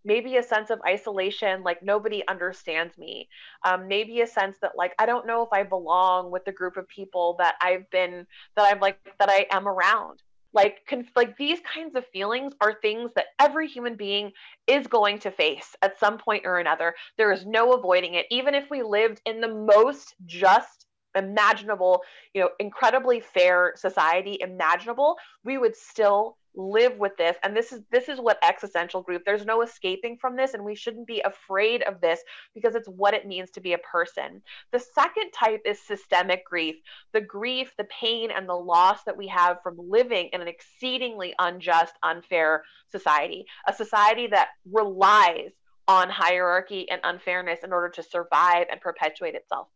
[0.06, 3.28] maybe a sense of isolation like nobody understands me.
[3.66, 6.78] Um, maybe a sense that like i don't know if i belong with the group
[6.78, 10.22] of people that i've been that i'm like that i am around.
[10.52, 14.32] Like conf- like these kinds of feelings are things that every human being
[14.66, 16.96] is going to face at some point or another.
[17.18, 18.26] There is no avoiding it.
[18.32, 22.02] Even if we lived in the most just imaginable
[22.34, 27.38] you know incredibly fair society imaginable we would still live with this.
[27.44, 30.76] And this is this is what existential grief there's no escaping from this and we
[30.76, 32.20] shouldn't be afraid of this
[32.54, 34.42] because it's what it means to be a person.
[34.72, 36.76] The second type is systemic grief.
[37.14, 41.34] The grief the pain and the loss that we have from living in an exceedingly
[41.40, 45.52] unjust unfair society a society that relies
[45.88, 49.68] on hierarchy and unfairness in order to survive and perpetuate itself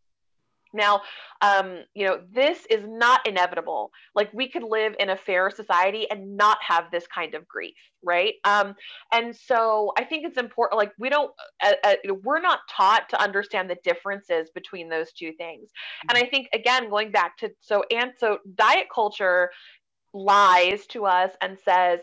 [0.73, 1.01] now,
[1.41, 3.91] um, you know, this is not inevitable.
[4.15, 7.75] Like we could live in a fair society and not have this kind of grief,
[8.03, 8.35] right?
[8.43, 8.75] Um,
[9.11, 10.77] and so I think it's important.
[10.77, 11.31] Like we don't,
[11.63, 15.69] uh, uh, we're not taught to understand the differences between those two things.
[16.09, 19.51] And I think again, going back to so and so, diet culture
[20.13, 21.99] lies to us and says,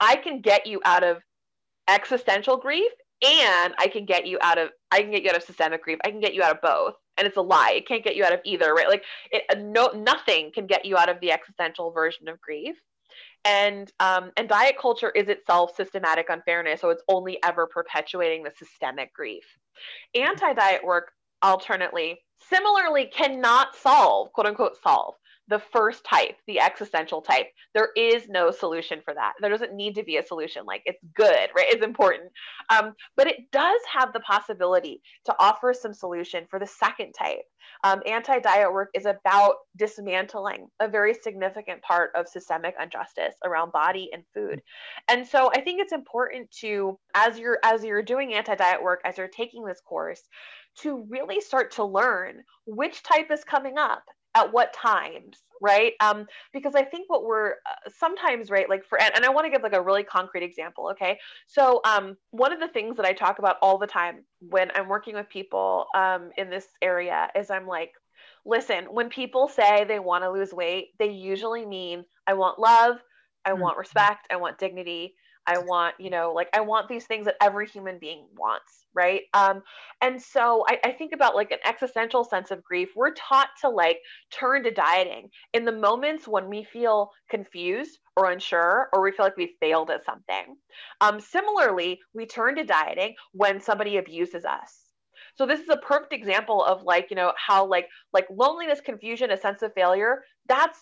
[0.00, 1.18] "I can get you out of
[1.88, 5.42] existential grief and I can get you out of I can get you out of
[5.42, 5.98] systemic grief.
[6.04, 6.94] I can get you out of both.
[7.16, 7.72] And it's a lie.
[7.76, 8.88] It can't get you out of either, right?
[8.88, 9.02] Like
[9.32, 12.76] it, no nothing can get you out of the existential version of grief.
[13.44, 18.52] And um, and diet culture is itself systematic unfairness, so it's only ever perpetuating the
[18.56, 19.44] systemic grief.
[20.14, 22.18] Anti-diet work alternately
[22.50, 25.14] similarly cannot solve quote unquote solve
[25.48, 27.46] the first type, the existential type.
[27.74, 29.32] There is no solution for that.
[29.40, 30.64] There doesn't need to be a solution.
[30.66, 31.66] Like it's good, right?
[31.68, 32.30] It's important.
[32.70, 37.44] Um, but it does have the possibility to offer some solution for the second type.
[37.84, 43.72] Um, Anti diet work is about dismantling a very significant part of systemic injustice around
[43.72, 44.60] body and food.
[45.08, 49.00] And so I think it's important to, as you're as you're doing anti diet work,
[49.04, 50.22] as you're taking this course,
[50.80, 54.02] to really start to learn which type is coming up
[54.38, 55.94] at what times right?
[56.00, 59.44] Um because i think what we're uh, sometimes right like for and, and i want
[59.44, 61.18] to give like a really concrete example okay?
[61.46, 64.88] So um one of the things that i talk about all the time when i'm
[64.88, 67.92] working with people um in this area is i'm like
[68.44, 72.96] listen when people say they want to lose weight they usually mean i want love
[73.44, 73.80] i want mm-hmm.
[73.80, 75.14] respect i want dignity
[75.48, 79.22] I want, you know, like I want these things that every human being wants, right?
[79.32, 79.62] Um,
[80.02, 82.90] and so I, I think about like an existential sense of grief.
[82.94, 83.98] We're taught to like
[84.30, 89.24] turn to dieting in the moments when we feel confused or unsure or we feel
[89.24, 90.56] like we failed at something.
[91.00, 94.84] Um, similarly, we turn to dieting when somebody abuses us
[95.36, 99.30] so this is a perfect example of like you know how like like loneliness confusion
[99.30, 100.78] a sense of failure that's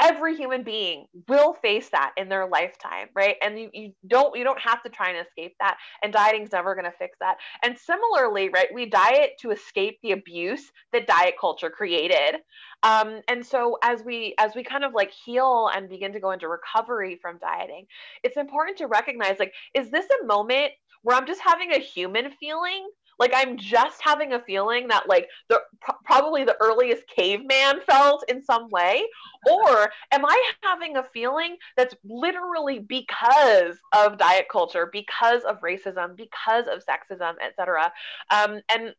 [0.00, 3.36] every human being will face that in their lifetime right?
[3.42, 6.74] And you, you don't you don't have to try and escape that and dieting's never
[6.74, 7.36] going to fix that.
[7.62, 12.40] And similarly right we diet to escape the abuse that diet culture created.
[12.82, 16.32] Um, and so as we as we kind of like heal and begin to go
[16.32, 17.86] into recovery from dieting
[18.22, 22.30] it's important to recognize like is this a moment where i'm just having a human
[22.40, 25.60] feeling like I'm just having a feeling that like the
[26.04, 29.04] probably the earliest caveman felt in some way,
[29.50, 36.16] or am I having a feeling that's literally because of diet culture, because of racism,
[36.16, 37.92] because of sexism, etc.
[38.30, 38.94] Um, and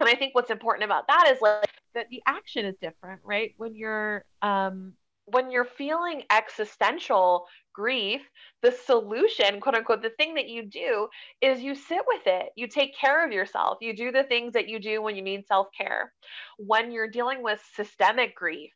[0.00, 3.54] and I think what's important about that is like that the action is different, right?
[3.56, 4.94] When you're um,
[5.26, 8.22] when you're feeling existential grief,
[8.62, 11.08] the solution, quote unquote, the thing that you do
[11.40, 12.50] is you sit with it.
[12.56, 13.78] You take care of yourself.
[13.80, 16.12] You do the things that you do when you need self-care.
[16.58, 18.70] When you're dealing with systemic grief,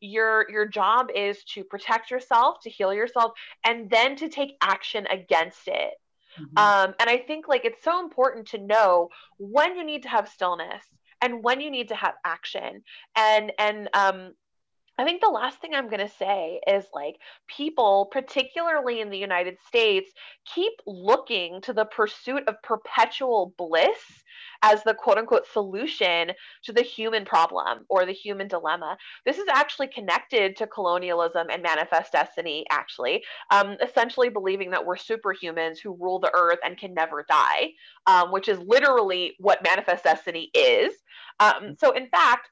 [0.00, 3.32] your your job is to protect yourself, to heal yourself,
[3.64, 5.94] and then to take action against it.
[6.38, 6.58] Mm-hmm.
[6.58, 10.28] Um, and I think like it's so important to know when you need to have
[10.28, 10.84] stillness
[11.20, 12.82] and when you need to have action
[13.16, 14.32] and and um
[14.96, 17.16] I think the last thing I'm going to say is like
[17.48, 20.12] people, particularly in the United States,
[20.54, 24.22] keep looking to the pursuit of perpetual bliss
[24.62, 26.30] as the quote unquote solution
[26.62, 28.96] to the human problem or the human dilemma.
[29.26, 34.96] This is actually connected to colonialism and manifest destiny, actually, um, essentially believing that we're
[34.96, 37.70] superhumans who rule the earth and can never die,
[38.06, 40.94] um, which is literally what manifest destiny is.
[41.40, 42.48] Um, so, in fact,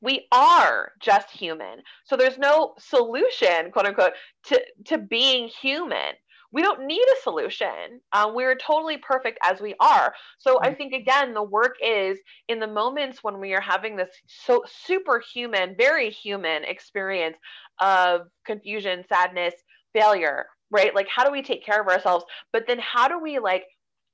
[0.00, 1.80] we are just human.
[2.04, 4.12] So there's no solution, quote unquote,
[4.46, 6.14] to, to being human.
[6.52, 8.00] We don't need a solution.
[8.12, 10.14] Um, we're totally perfect as we are.
[10.38, 10.76] So I mm.
[10.76, 15.74] think, again, the work is in the moments when we are having this so superhuman,
[15.76, 17.36] very human experience
[17.80, 19.54] of confusion, sadness,
[19.92, 20.94] failure, right?
[20.94, 22.24] Like, how do we take care of ourselves?
[22.52, 23.64] But then how do we like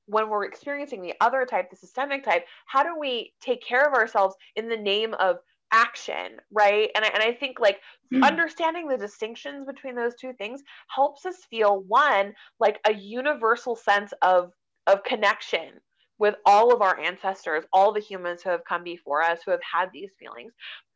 [0.06, 3.94] when we're experiencing the other type, the systemic type, how do we take care of
[3.94, 5.36] ourselves in the name of
[5.72, 6.90] action, right?
[6.94, 7.80] And I, and I think like
[8.12, 8.24] mm.
[8.24, 10.62] understanding the distinctions between those two things
[10.94, 14.52] helps us feel one like a universal sense of
[14.86, 15.80] of connection
[16.20, 19.60] with all of our ancestors, all the humans who have come before us who have
[19.62, 20.52] had these feelings.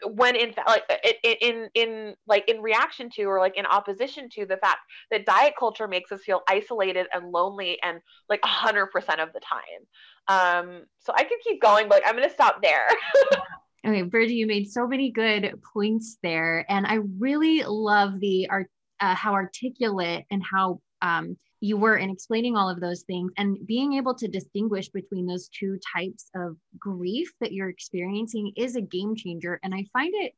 [0.07, 4.29] When in fact, like in, in in like in reaction to or like in opposition
[4.35, 8.49] to the fact that diet culture makes us feel isolated and lonely and like a
[8.49, 9.87] hundred percent of the time.
[10.29, 12.89] Um, so I could keep going, but I'm gonna stop there.
[13.87, 18.71] okay, Bridget, you made so many good points there, and I really love the art,
[19.01, 23.57] uh, how articulate and how um, you were in explaining all of those things and
[23.67, 28.83] being able to distinguish between those two types of grief that you're experiencing is a
[28.83, 30.33] game changer and i find it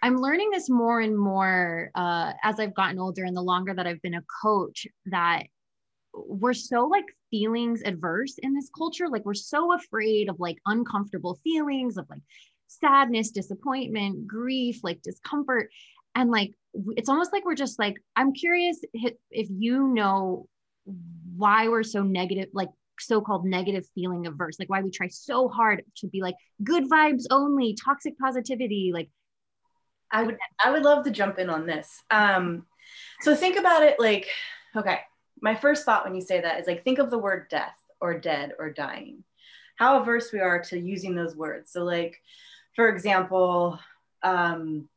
[0.00, 3.88] i'm learning this more and more uh, as i've gotten older and the longer that
[3.88, 5.42] i've been a coach that
[6.14, 11.36] we're so like feelings adverse in this culture like we're so afraid of like uncomfortable
[11.42, 12.22] feelings of like
[12.66, 15.70] sadness disappointment grief like discomfort.
[16.14, 16.54] And like
[16.96, 18.80] it's almost like we're just like i'm curious
[19.30, 20.48] if you know
[21.36, 22.68] why we're so negative like
[23.00, 27.24] so-called negative feeling averse like why we try so hard to be like good vibes
[27.30, 29.08] only toxic positivity like
[30.12, 32.02] i would i would love to jump in on this.
[32.10, 32.66] Um
[33.20, 34.28] so think about it like
[34.76, 35.00] okay
[35.40, 38.18] my first thought when you say that is like think of the word death or
[38.18, 39.24] dead or dying.
[39.76, 41.72] How averse we are to using those words.
[41.72, 42.20] So like
[42.74, 43.78] for example
[44.22, 44.88] um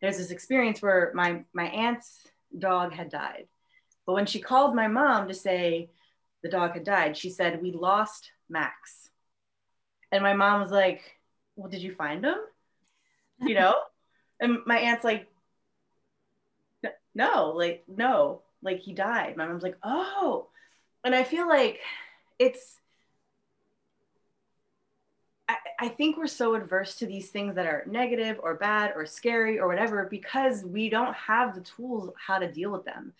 [0.00, 2.26] there's this experience where my my aunt's
[2.56, 3.46] dog had died.
[4.06, 5.90] But when she called my mom to say
[6.42, 9.08] the dog had died she said we lost max.
[10.12, 11.18] And my mom was like
[11.56, 12.36] well did you find him?
[13.40, 13.76] You know?
[14.40, 15.28] And my aunt's like
[17.14, 19.36] no like no like he died.
[19.36, 20.48] My mom's like oh.
[21.02, 21.80] And i feel like
[22.38, 22.78] it's
[25.80, 29.58] I, think we're so adverse to these things that are negative or bad or scary
[29.58, 33.12] or whatever because we don't have the tools how to deal with them.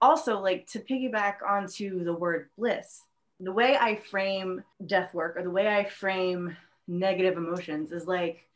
[0.00, 3.02] Also, like to piggyback onto the word bliss,
[3.40, 8.48] the way I frame death work or the way I frame negative emotions is like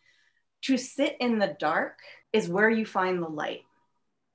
[0.63, 1.99] to sit in the dark
[2.33, 3.63] is where you find the light.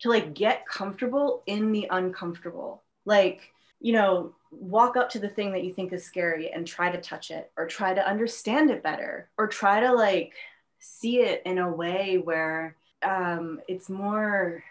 [0.01, 2.83] To like get comfortable in the uncomfortable.
[3.05, 3.49] Like,
[3.79, 7.01] you know, walk up to the thing that you think is scary and try to
[7.01, 10.33] touch it or try to understand it better or try to like
[10.79, 14.63] see it in a way where um, it's more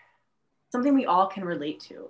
[0.70, 2.08] something we all can relate to.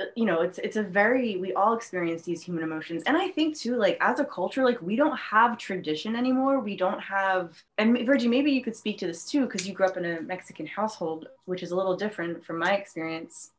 [0.00, 3.02] Uh, you know it's it's a very we all experience these human emotions.
[3.06, 6.60] And i think too like as a culture like we don't have tradition anymore.
[6.60, 9.86] We don't have and virgie maybe you could speak to this too because you grew
[9.86, 13.50] up in a mexican household which is a little different from my experience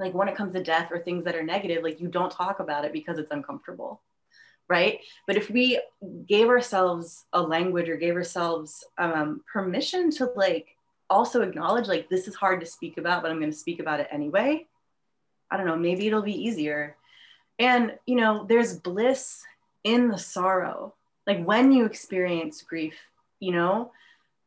[0.00, 2.60] like when it comes to death or things that are negative like you don't talk
[2.60, 4.00] about it because it's uncomfortable
[4.70, 5.00] right?
[5.26, 5.80] But if we
[6.28, 10.76] gave ourselves a language or gave ourselves um, permission to like
[11.10, 13.98] also acknowledge like this is hard to speak about but i'm going to speak about
[13.98, 14.64] it anyway
[15.50, 16.96] i don't know maybe it'll be easier.
[17.58, 19.42] And you know there's bliss
[19.84, 20.94] in the sorrow.
[21.26, 22.94] Like when you experience grief
[23.40, 23.92] you know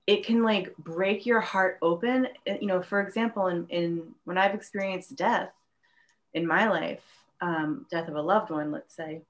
[0.06, 2.28] it can like break your heart open.
[2.46, 5.52] You know for example in, in when i've experienced death
[6.34, 7.04] in my life
[7.42, 9.22] um, death of a loved one let's say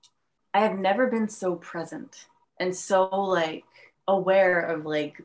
[0.53, 2.27] i have never been so present
[2.59, 3.63] and so like
[4.07, 5.21] aware of like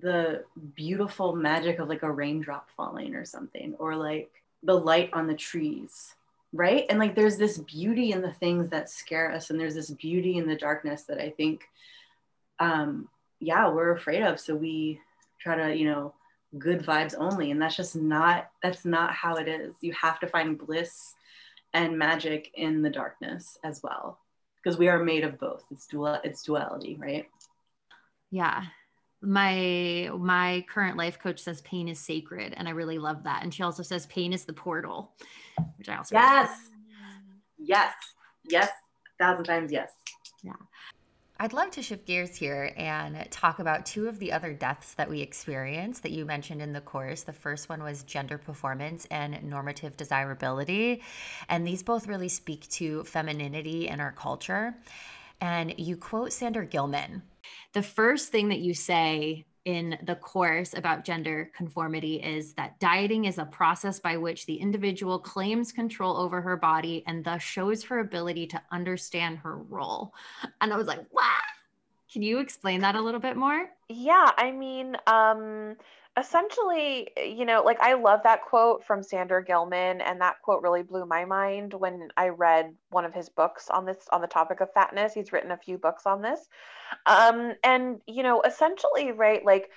[0.00, 0.42] the
[0.74, 4.30] beautiful magic of like a raindrop falling or something or like
[4.64, 6.16] the light on the trees
[6.52, 6.86] right?
[6.88, 10.38] And like there's this beauty in the things that scare us and there's this beauty
[10.38, 11.62] in the darkness that i think
[12.58, 13.08] um
[13.40, 14.40] yeah we're afraid of.
[14.40, 15.00] So we
[15.38, 16.14] try to you know
[16.58, 17.50] good vibes only.
[17.50, 19.74] And that's just not that's not how it is.
[19.80, 21.14] You have to find bliss
[21.72, 24.18] and magic in the darkness as well.
[24.62, 25.64] Because we are made of both.
[25.70, 27.26] It's dual it's duality right?
[28.30, 28.64] Yeah.
[29.22, 33.42] My my current life coach says pain is sacred and i really love that.
[33.42, 35.12] And she also says pain is the portal
[35.78, 36.50] which i also yes.
[37.58, 37.94] yes.
[38.48, 38.70] Yes.
[39.20, 39.92] A thousand times yes.
[40.42, 40.52] Yeah
[41.38, 45.10] I'd love to shift gears here and talk about two of the other deaths that
[45.10, 47.24] we experienced that you mentioned in the course.
[47.24, 51.02] The first one was gender performance and normative desirability.
[51.50, 54.76] And these both really speak to femininity in our culture.
[55.42, 57.22] And you quote Sander Gilman.
[57.74, 63.24] The first thing that you say in the course about gender conformity is that dieting
[63.24, 67.82] is a process by which the individual claims control over her body and thus shows
[67.82, 70.14] her ability to understand her role.
[70.60, 71.22] And I was like, wow.
[72.12, 73.68] Can you explain that a little bit more?
[73.88, 75.76] Yeah, I mean, um,
[76.18, 80.82] essentially, you know, like I love that quote from Sander Gilman, and that quote really
[80.82, 84.60] blew my mind when I read one of his books on this on the topic
[84.60, 85.12] of fatness.
[85.12, 86.40] He's written a few books on this,
[87.06, 89.70] um, and you know, essentially, right, like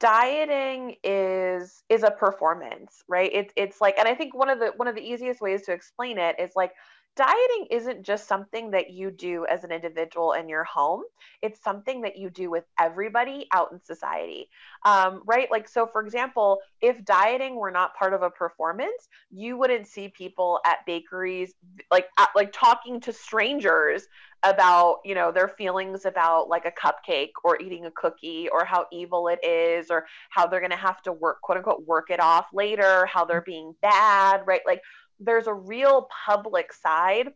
[0.00, 4.72] dieting is is a performance right it's it's like and i think one of the
[4.76, 6.70] one of the easiest ways to explain it is like
[7.18, 11.02] dieting isn't just something that you do as an individual in your home.
[11.42, 14.48] It's something that you do with everybody out in society.
[14.84, 15.50] Um, right?
[15.50, 20.08] Like so for example if dieting were not part of a performance you wouldn't see
[20.08, 21.54] people at bakeries
[21.90, 24.06] like at, like talking to strangers
[24.44, 28.86] about you know their feelings about like a cupcake or eating a cookie or how
[28.92, 32.20] evil it is or how they're going to have to work quote unquote work it
[32.20, 34.60] off later how they're being bad right?
[34.64, 34.82] Like
[35.20, 37.32] there's a real public side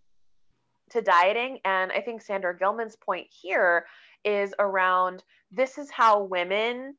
[0.91, 1.59] to dieting.
[1.64, 3.87] And I think Sander Gilman's point here
[4.24, 6.97] is around this is how women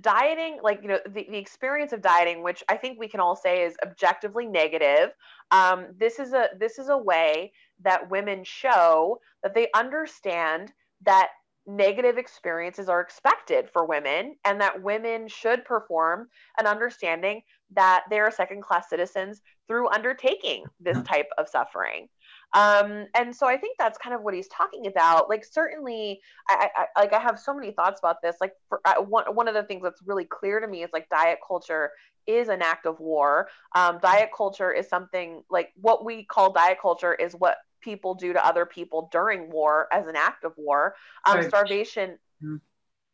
[0.00, 3.34] dieting like you know the, the experience of dieting which i think we can all
[3.34, 5.12] say is objectively negative
[5.50, 7.50] um, this is a this is a way
[7.82, 10.72] that women show that they understand
[11.06, 11.28] that
[11.66, 17.42] negative experiences are expected for women and that women should perform an understanding
[17.74, 21.06] that they are second class citizens through undertaking this mm-hmm.
[21.06, 22.08] type of suffering.
[22.54, 25.28] Um, and so i think that's kind of what he's talking about.
[25.28, 28.36] Like certainly I, I like i have so many thoughts about this.
[28.40, 31.08] Like for, uh, one, one of the things that's really clear to me is like
[31.08, 31.92] diet culture
[32.26, 33.48] is an act of war.
[33.74, 38.32] Um, diet culture is something like what we call diet culture is what people do
[38.32, 40.94] to other people during war as an act of war.
[41.26, 42.56] Um, starvation, mm-hmm.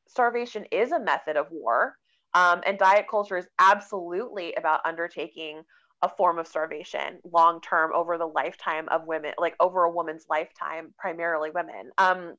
[0.06, 1.96] starvation is a method of war,
[2.34, 5.62] um, and diet culture is absolutely about undertaking
[6.02, 10.26] a form of starvation long term over the lifetime of women, like over a woman's
[10.30, 11.90] lifetime, primarily women.
[11.98, 12.34] Um,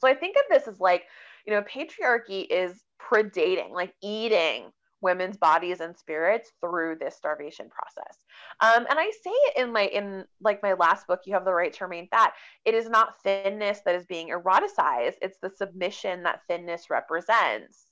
[0.00, 1.04] so I think of this as like,
[1.46, 4.70] you know, patriarchy is predating, like eating
[5.02, 8.18] women's bodies and spirits through this starvation process.
[8.60, 11.52] Um, and I say it in my in like my last book, you have the
[11.52, 12.32] right to remain fat.
[12.64, 17.86] It is not thinness that is being eroticized; it's the submission that thinness represents.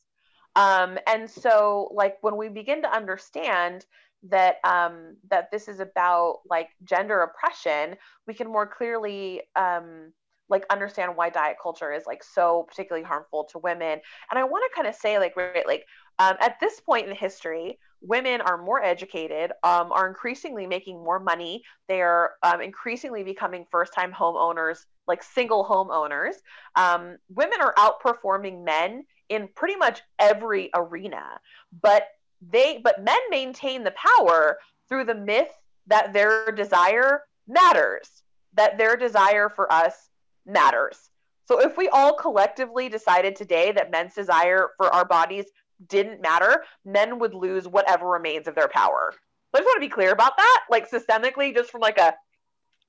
[0.57, 3.85] Um, and so, like when we begin to understand
[4.29, 7.97] that um, that this is about like gender oppression,
[8.27, 10.13] we can more clearly um,
[10.51, 14.01] like understand why diet culture is like so particularly harmful to women.
[14.31, 15.87] And I want to kind of say like right, like
[16.19, 21.19] um, at this point in history, women are more educated, um, are increasingly making more
[21.19, 21.63] money.
[21.89, 26.35] They are um, increasingly becoming first time homeowners, like single homeowners.
[26.77, 31.41] Um, women are outperforming men in pretty much every arena,
[31.83, 32.09] but
[32.51, 35.53] they but men maintain the power through the myth
[35.87, 38.23] that their desire matters,
[38.55, 40.10] that their desire for us
[40.51, 41.11] matters.
[41.47, 45.47] So if we all collectively decided today that men's desire for our bodies
[45.89, 49.13] didn't matter, men would lose whatever remains of their power.
[49.13, 49.19] So
[49.55, 52.15] I just want to be clear about that, like systemically, just from like a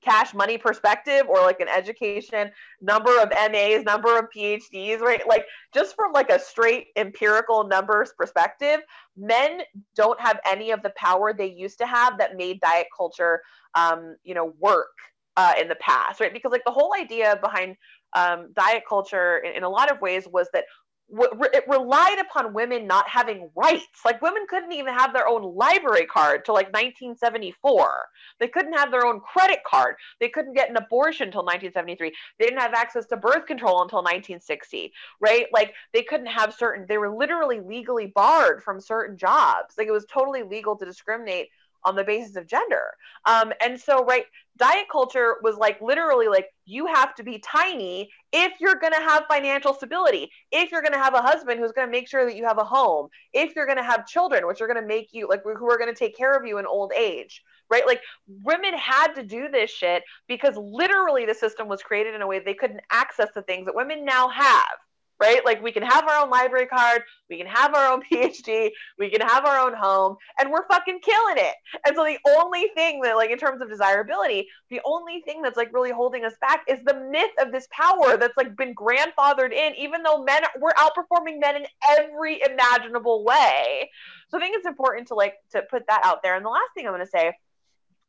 [0.02, 2.50] cash money perspective or like an education
[2.80, 5.26] number of MAs, number of PhDs, right?
[5.26, 8.80] Like just from like a straight empirical numbers perspective,
[9.16, 9.62] men
[9.96, 13.42] don't have any of the power they used to have that made diet culture,
[13.74, 14.90] um, you know, work
[15.36, 16.32] uh, in the past, right?
[16.32, 17.76] Because like the whole idea behind
[18.14, 20.64] um, diet culture in, in, a lot of ways was that
[21.10, 24.00] it relied upon women not having rights.
[24.04, 27.92] Like women couldn't even have their own library card till like 1974.
[28.40, 29.96] They couldn't have their own credit card.
[30.20, 32.12] They couldn't get an abortion until 1973.
[32.38, 35.46] They didn't have access to birth control until 1960, right?
[35.52, 39.74] Like they couldn't have certain, they were literally legally barred from certain jobs.
[39.76, 41.48] Like it was totally legal to discriminate
[41.84, 42.84] on the basis of gender.
[43.26, 44.24] Um, and so, right,
[44.58, 49.00] diet culture was like literally like you have to be tiny if you're going to
[49.00, 52.24] have financial stability, if you're going to have a husband who's going to make sure
[52.24, 54.86] that you have a home, if you're going to have children, which are going to
[54.86, 57.86] make you like who are going to take care of you in old age, right?
[57.86, 62.26] Like women had to do this shit because literally the system was created in a
[62.26, 64.78] way they couldn't access the things that women now have
[65.22, 65.44] right?
[65.44, 69.08] Like we can have our own library card, we can have our own PhD, we
[69.08, 71.54] can have our own home, and we're fucking killing it.
[71.86, 75.56] And so the only thing that, like, in terms of desirability, the only thing that's
[75.56, 79.52] like really holding us back is the myth of this power that's like been grandfathered
[79.52, 83.88] in, even though men we're outperforming men in every imaginable way.
[84.28, 86.34] So I think it's important to like to put that out there.
[86.34, 87.32] And the last thing I'm to say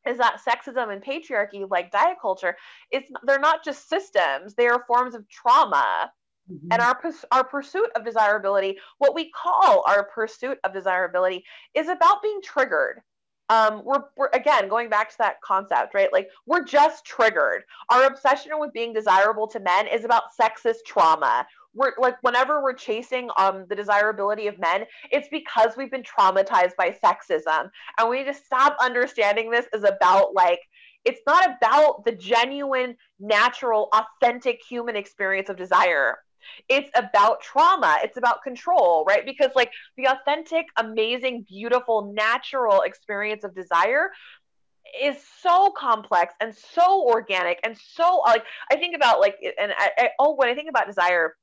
[0.08, 2.58] is that sexism and patriarchy like diet culture
[2.92, 6.12] it's they're not just systems they are forms of trauma
[6.52, 6.68] Mm-hmm.
[6.72, 7.00] And our,
[7.32, 13.02] our pursuit of desirability, what we call our pursuit of desirability, is about being triggered.
[13.50, 16.12] um, we're, we're again going back to that concept, right?
[16.12, 17.64] Like we're just triggered.
[17.90, 21.46] Our obsession with being desirable to men is about sexist trauma.
[21.76, 26.76] We're like whenever we're chasing um the desirability of men, it's because we've been traumatized
[26.78, 30.60] by sexism, and we need to stop understanding this is about like
[31.06, 36.20] it's not about the genuine, natural, authentic human experience of desire
[36.70, 39.26] it's about trauma it's about control right?
[39.26, 44.10] Because like the authentic amazing beautiful natural experience of desire
[45.02, 49.90] is so complex and so organic and so like i think about like and I,
[49.98, 51.36] I oh when i think about desire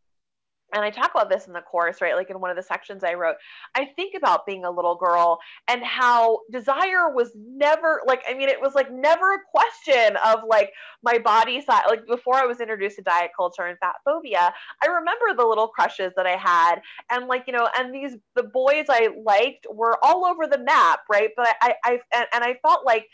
[0.73, 2.15] and I talk about this in the course, right?
[2.15, 3.37] Like in one of the sections I wrote,
[3.75, 8.49] I think about being a little girl and how desire was never like, I mean,
[8.49, 11.85] it was like never a question of like my body size.
[11.89, 14.53] Like before I was introduced to diet culture and fat phobia,
[14.83, 16.81] I remember the little crushes that I had.
[17.11, 21.01] And like, you know, and these, the boys I liked were all over the map,
[21.11, 21.31] right?
[21.37, 23.07] But I, I, and, and I felt like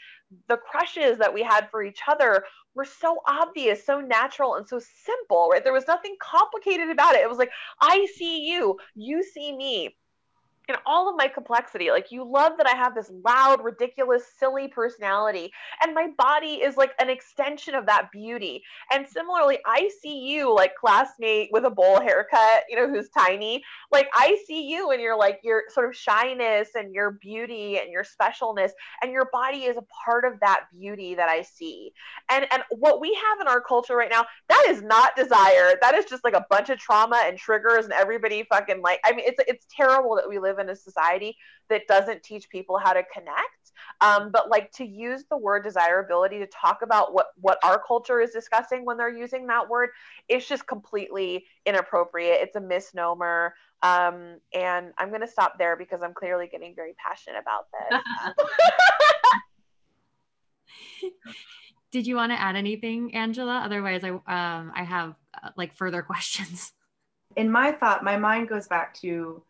[0.48, 4.78] the crushes that we had for each other were so obvious, so natural, and so
[5.04, 5.64] simple, right?
[5.64, 7.22] There was nothing complicated about it.
[7.22, 7.50] It was like,
[7.80, 9.96] I see you, you see me
[10.68, 11.90] in all of my complexity.
[11.90, 15.52] Like you love that I have this loud, ridiculous, silly personality,
[15.82, 18.62] and my body is like an extension of that beauty.
[18.92, 23.62] And similarly, I see you like classmate with a bowl haircut, you know, who's tiny.
[23.92, 27.90] Like I see you and you're like your sort of shyness and your beauty and
[27.90, 28.70] your specialness,
[29.02, 31.92] and your body is a part of that beauty that I see.
[32.28, 35.74] And and what we have in our culture right now, that is not desire.
[35.80, 39.00] That is just like a bunch of trauma and triggers, and everybody fucking like.
[39.04, 41.36] I mean, it's it's terrible that we live live in a society
[41.68, 43.72] that doesn't teach people how to connect.
[44.00, 48.20] Um, but like to use the word desirability to talk about what what our culture
[48.20, 49.90] is discussing when they're using that word
[50.28, 52.38] it's just completely inappropriate.
[52.40, 53.54] It's a misnomer.
[53.82, 58.00] Um, and i'm going to stop there because i'm clearly getting very passionate about this.
[61.92, 63.60] Did you want to add anything angela?
[63.62, 66.72] Otherwise i um, i have uh, like further questions.
[67.36, 69.42] In my thought my mind goes back to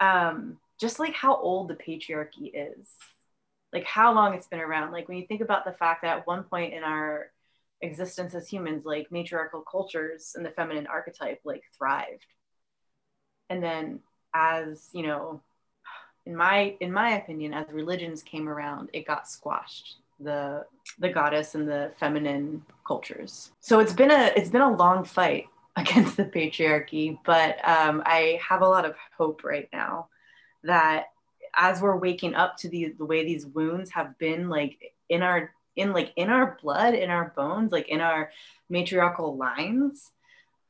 [0.00, 2.88] um, just like how old the patriarchy is,
[3.72, 4.92] like how long it's been around.
[4.92, 7.30] Like when you think about the fact that at one point in our
[7.80, 12.26] existence as humans, like matriarchal cultures and the feminine archetype like thrived.
[13.48, 14.00] And then
[14.34, 15.40] as, you know,
[16.24, 20.64] in my in my opinion, as religions came around, it got squashed the
[20.98, 23.52] the goddess and the feminine cultures.
[23.60, 28.40] So it's been a it's been a long fight against the patriarchy, but um, I
[28.46, 30.08] have a lot of hope right now
[30.64, 31.06] that
[31.54, 35.52] as we're waking up to the, the way these wounds have been like in our
[35.74, 38.30] in like in our blood in our bones like in our
[38.68, 40.10] matriarchal lines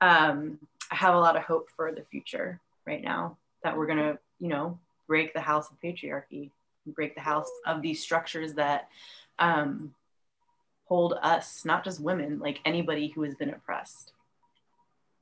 [0.00, 0.58] um,
[0.90, 4.48] i have a lot of hope for the future right now that we're gonna you
[4.48, 6.50] know break the house of patriarchy
[6.86, 8.88] break the house of these structures that
[9.38, 9.94] um,
[10.86, 14.12] hold us not just women like anybody who has been oppressed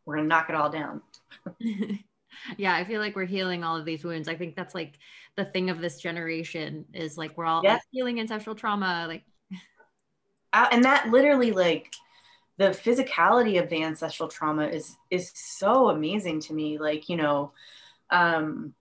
[0.07, 1.03] we're gonna knock it all down.
[2.59, 4.29] yeah, I feel like we're healing all of these wounds.
[4.29, 4.99] I think that's like
[5.37, 7.79] the thing of this generation is like we're all yeah.
[7.91, 9.25] healing ancestral trauma, like
[10.53, 11.93] uh, and that literally like
[12.59, 16.79] the physicality of the ancestral trauma is is so amazing to me.
[16.79, 17.53] Like you know,
[18.11, 18.75] um,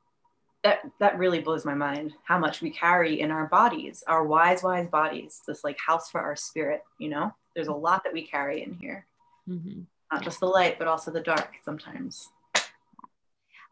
[0.64, 4.64] that that really blows my mind how much we carry in our bodies, our wise
[4.64, 5.42] wise bodies.
[5.48, 6.82] This like house for our spirit.
[7.00, 9.06] You know, there's a lot that we carry in here.
[9.50, 9.82] Mm-hmm
[10.14, 12.30] not just the light, but also the dark sometimes.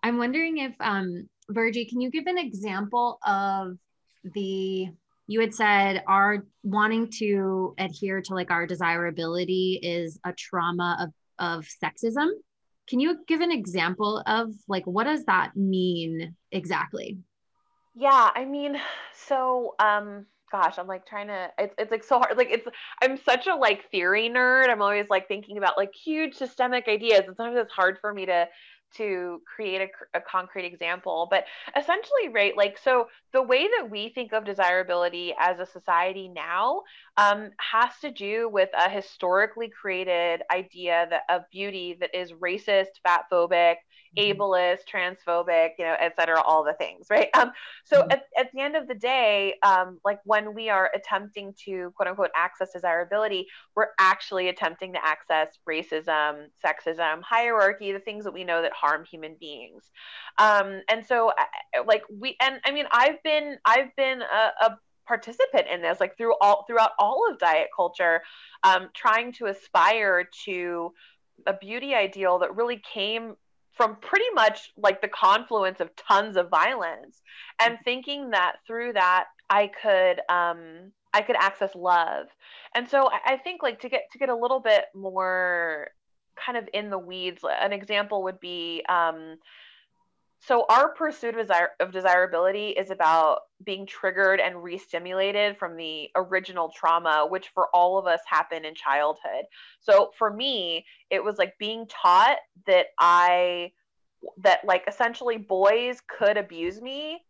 [0.01, 3.77] I'm wondering if, um, Virgie, can you give an example of
[4.23, 4.89] the,
[5.27, 10.97] you had said our wanting to adhere to like our desirability is a trauma
[11.39, 12.29] of, of sexism.
[12.87, 17.19] Can you give an example of like, what does that mean exactly?
[17.93, 18.81] Yeah, I mean,
[19.27, 22.37] so, um, gosh, I'm like trying to, it's, it's like so hard.
[22.37, 22.67] Like it's,
[23.01, 24.69] I'm such a like theory nerd.
[24.69, 27.21] I'm always like thinking about like huge systemic ideas.
[27.27, 28.47] And sometimes it's hard for me to,
[28.97, 31.45] to create a, a, concrete example but
[31.77, 36.81] essentially right like so the way that we think of desirability as a society now
[37.17, 42.99] um, has to do with a historically created idea that of beauty that is racist
[43.03, 43.75] fat phobic.
[44.17, 47.29] Ableist, transphobic, you know, et cetera, all the things, right?
[47.33, 47.51] Um,
[47.85, 48.11] so mm-hmm.
[48.11, 52.09] at, at the end of the day, um, like when we are attempting to quote
[52.09, 58.43] unquote access desirability, we're actually attempting to access racism, sexism, hierarchy, the things that we
[58.43, 59.83] know that harm human beings.
[60.37, 61.31] Um, and so
[61.85, 66.15] like we, and I mean, I've been, I've been a, a participant in this like
[66.15, 68.21] through all throughout all of diet culture
[68.63, 70.93] um, trying to aspire to
[71.47, 73.35] a beauty ideal that really came
[73.75, 77.21] from pretty much like the confluence of tons of violence
[77.61, 82.27] and thinking that through that I could um, I could access love.
[82.75, 85.89] And so I, I think like to get to get a little bit more
[86.35, 89.37] kind of in the weeds, an example would be um,
[90.43, 96.09] so our pursuit of, desire, of desirability is about being triggered and re-stimulated from the
[96.15, 99.45] original trauma which for all of us happened in childhood
[99.79, 103.71] so for me it was like being taught that i
[104.37, 107.21] that like essentially boys could abuse me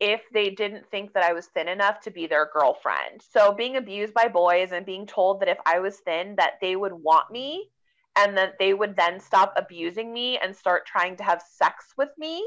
[0.00, 3.22] if they didn't think that I was thin enough to be their girlfriend.
[3.30, 6.76] So being abused by boys and being told that if I was thin that they
[6.76, 7.70] would want me
[8.16, 12.10] and that they would then stop abusing me and start trying to have sex with
[12.18, 12.46] me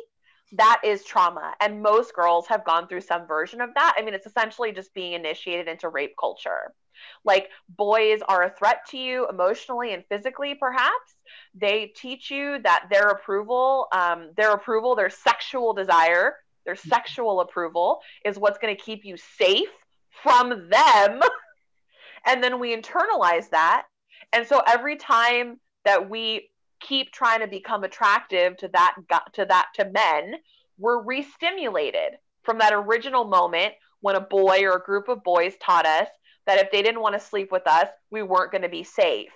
[0.54, 1.54] that is trauma.
[1.60, 3.96] And most girls have gone through some version of that.
[3.98, 6.74] I mean it's essentially just being initiated into rape culture.
[7.24, 11.16] Like boys are a threat to you emotionally and physically perhaps.
[11.54, 18.00] They teach you that their approval um, their approval their sexual desire their sexual approval
[18.26, 19.70] is what's going to keep you safe
[20.24, 21.22] from them.
[22.26, 23.86] And then we internalize that
[24.34, 26.50] and so every time that we
[26.80, 28.96] keep trying to become attractive to that
[29.34, 30.36] to that to men,
[30.78, 35.86] we're re-stimulated from that original moment when a boy or a group of boys taught
[35.86, 36.08] us
[36.46, 39.30] that if they didn't want to sleep with us, we weren't going to be safe.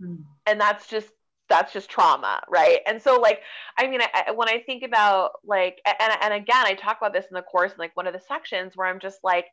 [0.00, 0.24] Mm.
[0.46, 1.08] And that's just
[1.48, 2.80] that's just trauma, right?
[2.86, 3.40] And so like
[3.76, 7.26] I mean I, when I think about like and and again I talk about this
[7.30, 9.46] in the course in like one of the sections where I'm just like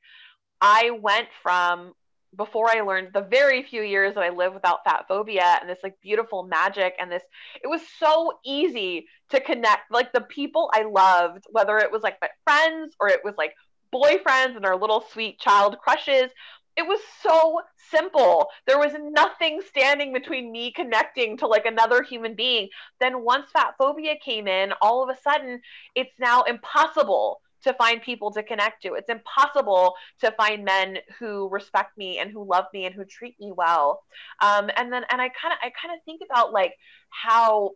[0.61, 1.93] I went from
[2.35, 5.79] before I learned the very few years that I lived without fat phobia and this
[5.83, 7.23] like beautiful magic and this
[7.63, 12.17] it was so easy to connect like the people I loved whether it was like
[12.21, 13.53] my friends or it was like
[13.93, 16.31] boyfriends and our little sweet child crushes
[16.77, 17.59] it was so
[17.91, 18.47] simple.
[18.65, 22.69] There was nothing standing between me connecting to like another human being.
[23.01, 25.59] Then once fat phobia came in all of a sudden
[25.93, 28.93] it's now impossible to find people to connect to.
[28.93, 33.39] It's impossible to find men who respect me and who love me and who treat
[33.39, 34.03] me well.
[34.41, 36.73] Um, and then, and I kind of, I kind of think about like
[37.09, 37.71] how,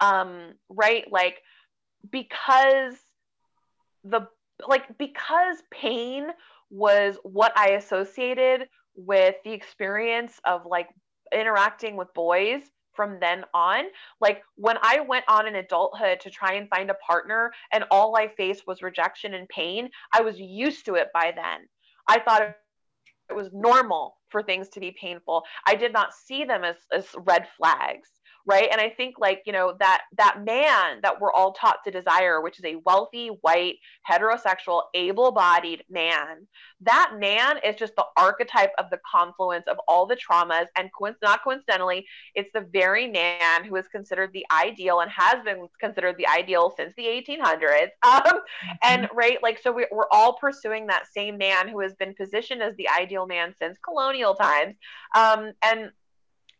[0.00, 1.40] um, right, like
[2.10, 2.96] because
[4.04, 4.28] the
[4.68, 6.26] like because pain
[6.70, 10.88] was what I associated with the experience of like
[11.32, 12.62] interacting with boys
[12.94, 13.84] from then on.
[14.20, 18.16] Like when I went on in adulthood to try and find a partner and all
[18.16, 21.68] I faced was rejection and pain, I was used to it by then.
[22.08, 22.54] I thought
[23.30, 25.44] it was normal for things to be painful.
[25.66, 28.10] I did not see them as, as red flags
[28.46, 28.68] right?
[28.70, 32.40] And i think like you know that that man that we're all taught to desire
[32.40, 33.76] which is a wealthy white
[34.08, 36.46] heterosexual able-bodied man
[36.84, 40.66] that man is just the archetype of the confluence of all the traumas.
[40.76, 40.90] And
[41.22, 46.16] not coincidentally it's the very man who is considered the ideal and has been considered
[46.18, 48.72] the ideal since the 1800s um, mm-hmm.
[48.82, 52.62] and right like so we, we're all pursuing that same man who has been positioned
[52.62, 54.76] as the ideal man since colonial times.
[55.14, 55.90] Um, and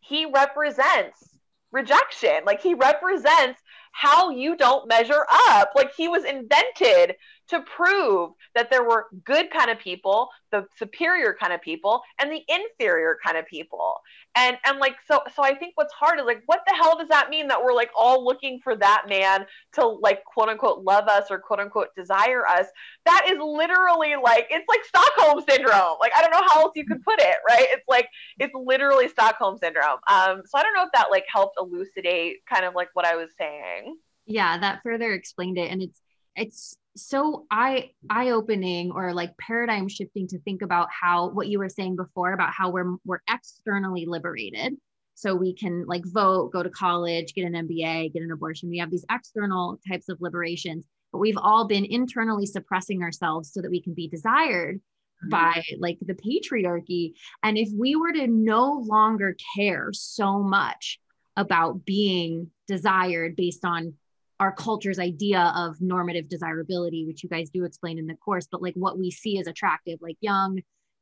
[0.01, 1.34] he represents
[1.75, 2.43] rejection.
[2.45, 3.61] Like he represents
[3.91, 5.73] how you don't measure up.
[5.75, 7.15] Like he was invented
[7.49, 12.31] to prove that there were good kind of people, the superior kind of people, and
[12.31, 13.95] the inferior kind of people.
[14.35, 17.09] And and like so so I think what's hard is like what the hell does
[17.09, 21.07] that mean that we're like all looking for that man to like quote unquote love
[21.07, 22.67] us or quote unquote desire us?
[23.05, 25.97] That is literally like it's like Stockholm syndrome.
[25.99, 27.67] Like I don't know how else you could put it, right?
[27.69, 28.07] It's like
[28.39, 29.99] it's literally Stockholm syndrome.
[30.09, 33.15] Um so I don't know if that like helped elucidate kind of like what I
[33.15, 33.97] was saying.
[34.25, 36.01] Yeah, that further explained it and it's
[36.35, 41.59] it's so eye eye opening or like paradigm shifting to think about how what you
[41.59, 44.75] were saying before about how we're we're externally liberated.
[45.17, 48.69] So we can like vote go to college get an mba get an abortion.
[48.69, 50.85] We have these external types of liberations
[51.15, 55.29] but we've all been internally suppressing ourselves so that we can be desired mm-hmm.
[55.29, 57.13] by like the patriarchy.
[57.41, 60.99] And if we were to no longer care so much
[61.37, 63.93] about being desired based on
[64.39, 68.61] our culture's idea of normative desirability, which you guys do explain in the course, but
[68.61, 70.59] like what we see as attractive, like young,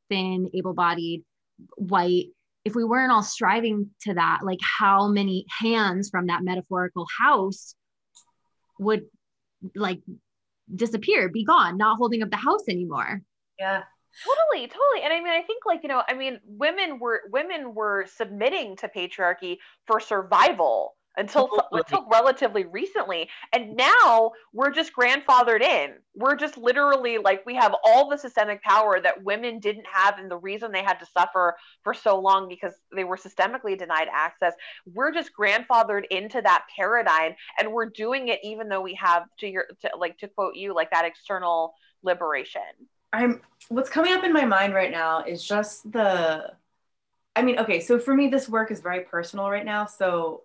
[0.10, 1.24] thin, able bodied,
[1.76, 2.28] white.
[2.64, 7.76] If we weren't all striving to that, like how many hands from that metaphorical house
[8.80, 9.04] would
[9.76, 10.00] like
[10.74, 13.22] disappear, be gone, not holding up the house anymore?
[13.60, 13.84] Yeah
[14.24, 17.74] totally totally and i mean i think like you know i mean women were women
[17.74, 19.58] were submitting to patriarchy
[19.88, 25.93] for survival until until relatively recently and now we're just grandfathered in.
[26.16, 30.30] We're just literally like we have all the systemic power that women didn't have and
[30.30, 34.53] the reason they had to suffer for so long because they were systemically denied access.
[34.91, 39.47] We're just grandfathered into that paradigm and we're doing it even though we have to
[39.47, 42.61] your to, like to quote you like that external liberation.
[43.11, 46.53] I'm what's coming up in my mind right now is just the
[47.36, 50.43] I mean, okay, so for me this work is very personal right now, so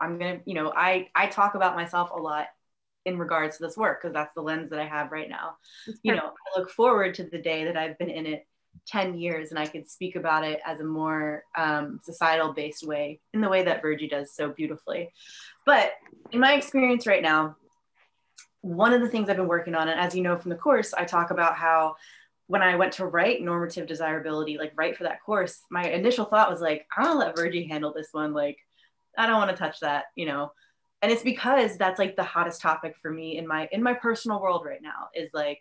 [0.00, 2.46] I'm going to, you know, I I talk about myself a lot
[3.04, 5.56] in regards to this work because that's the lens that I have right now.
[6.02, 8.46] You know, I look forward to the day that I've been in it
[8.88, 13.20] 10 years and I could speak about it as a more um, societal based way
[13.32, 15.10] in the way that Virgie does so beautifully.
[15.64, 15.92] But
[16.32, 17.56] in my experience right now,
[18.60, 20.92] one of the things I've been working on, and as you know from the course,
[20.92, 21.94] I talk about how
[22.48, 26.50] when I went to write normative desirability, like write for that course, my initial thought
[26.50, 28.32] was like, I'm gonna let Virgie handle this one.
[28.32, 28.58] Like,
[29.16, 30.52] I don't want to touch that, you know.
[31.02, 34.40] And it's because that's like the hottest topic for me in my in my personal
[34.40, 35.60] world right now is like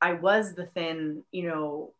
[0.00, 1.92] I was the thin, you know,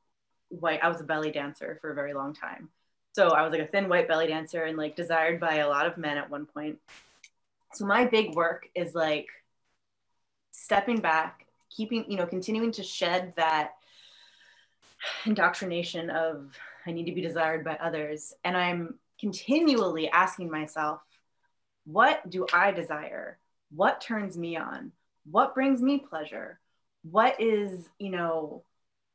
[0.49, 2.69] white, I was a belly dancer for a very long time.
[3.15, 5.87] So I was like a thin white belly dancer and like desired by a lot
[5.87, 6.79] of men at one point.
[7.75, 9.29] So my big work is like
[10.51, 13.73] stepping back, keeping, you know, continuing to shed that
[15.25, 16.57] indoctrination of
[16.87, 18.35] I need to be desired by others.
[18.45, 21.01] And I'm continually asking myself,
[21.85, 23.39] what do I desire?
[23.71, 24.91] What turns me on?
[25.31, 26.59] What brings me pleasure?
[27.09, 28.65] What is, you know,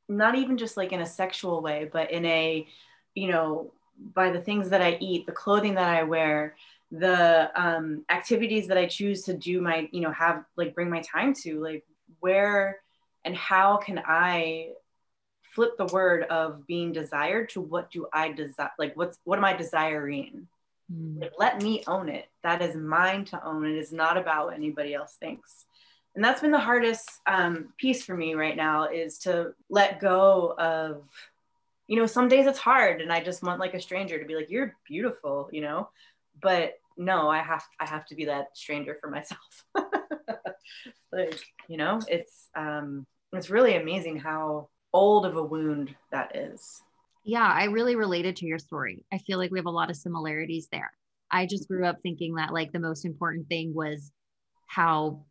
[0.08, 2.66] not even just like in a sexual way, but in a,
[3.16, 3.74] you know,
[4.14, 6.55] by the things that I eat, the clothing that I wear,
[6.89, 11.01] the um, activities that I choose to do my, you know, have like bring my
[11.01, 11.84] time to, like
[12.22, 12.80] where
[13.26, 14.70] and how can I
[15.58, 18.70] flip the word of being desired to what do I desire?
[18.78, 20.47] Like what's what am I desiring?
[20.93, 21.20] Mm.
[21.20, 22.28] Like, let me own it.
[22.43, 23.66] That is mine to own.
[23.66, 25.66] It is not about what anybody else thinks.
[26.14, 30.53] And that's been the hardest um, piece for me right now is to let go
[30.60, 31.01] of,
[31.88, 34.36] you know, some days it's hard and I just want like a stranger to be
[34.36, 35.89] like, you're beautiful, you know,
[36.39, 39.66] but no i have i have to be that stranger for myself
[41.12, 46.81] like you know it's um it's really amazing how old of a wound that is
[47.23, 49.95] yeah i really related to your story i feel like we have a lot of
[49.95, 50.91] similarities there
[51.31, 54.11] i just grew up thinking that like the most important thing was
[54.67, 55.23] how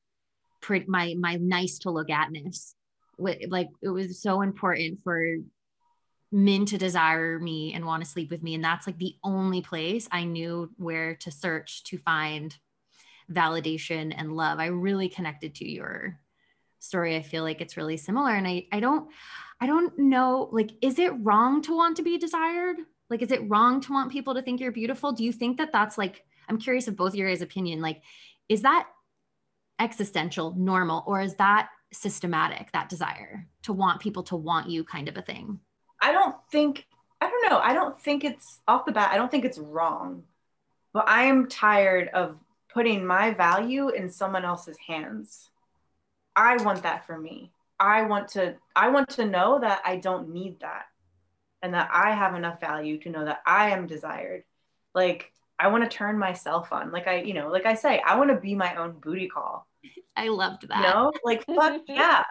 [0.60, 2.74] pretty my my nice to look atness
[3.18, 5.36] like it was so important for
[6.32, 8.54] men to desire me and want to sleep with me.
[8.54, 12.56] And that's like the only place I knew where to search to find
[13.30, 14.58] validation and love.
[14.58, 16.18] I really connected to your
[16.87, 17.16] story.
[17.16, 18.32] I feel like it's really similar.
[18.34, 19.09] And I, I don't,
[19.61, 22.76] I don't know, like, is it wrong to want to be desired?
[23.11, 25.12] Like, is it wrong to want people to think you're beautiful?
[25.12, 27.80] Do you think that that's like, I'm curious of both your guys' opinion.
[27.80, 28.03] Like,
[28.49, 28.89] is that
[29.80, 35.09] existential, normal, or is that systematic, that desire to want people to want you kind
[35.09, 35.61] of a thing?
[36.01, 36.87] I don't think
[37.20, 37.59] I don't know.
[37.59, 39.11] I don't think it's off the bat.
[39.12, 40.24] I don't think it's wrong.
[40.93, 42.37] But I am tired of
[42.72, 45.51] putting my value in someone else's hands.
[46.37, 47.51] I want that for me.
[47.80, 50.84] I want to I want to know that I don't need that
[51.62, 54.45] and that I have enough value to know that I am desired.
[54.95, 56.93] Like I want to turn myself on.
[56.93, 59.66] Like I, you know, like I say, I want to be my own booty call.
[60.14, 60.76] I loved that.
[60.76, 62.24] You know, like fuck yeah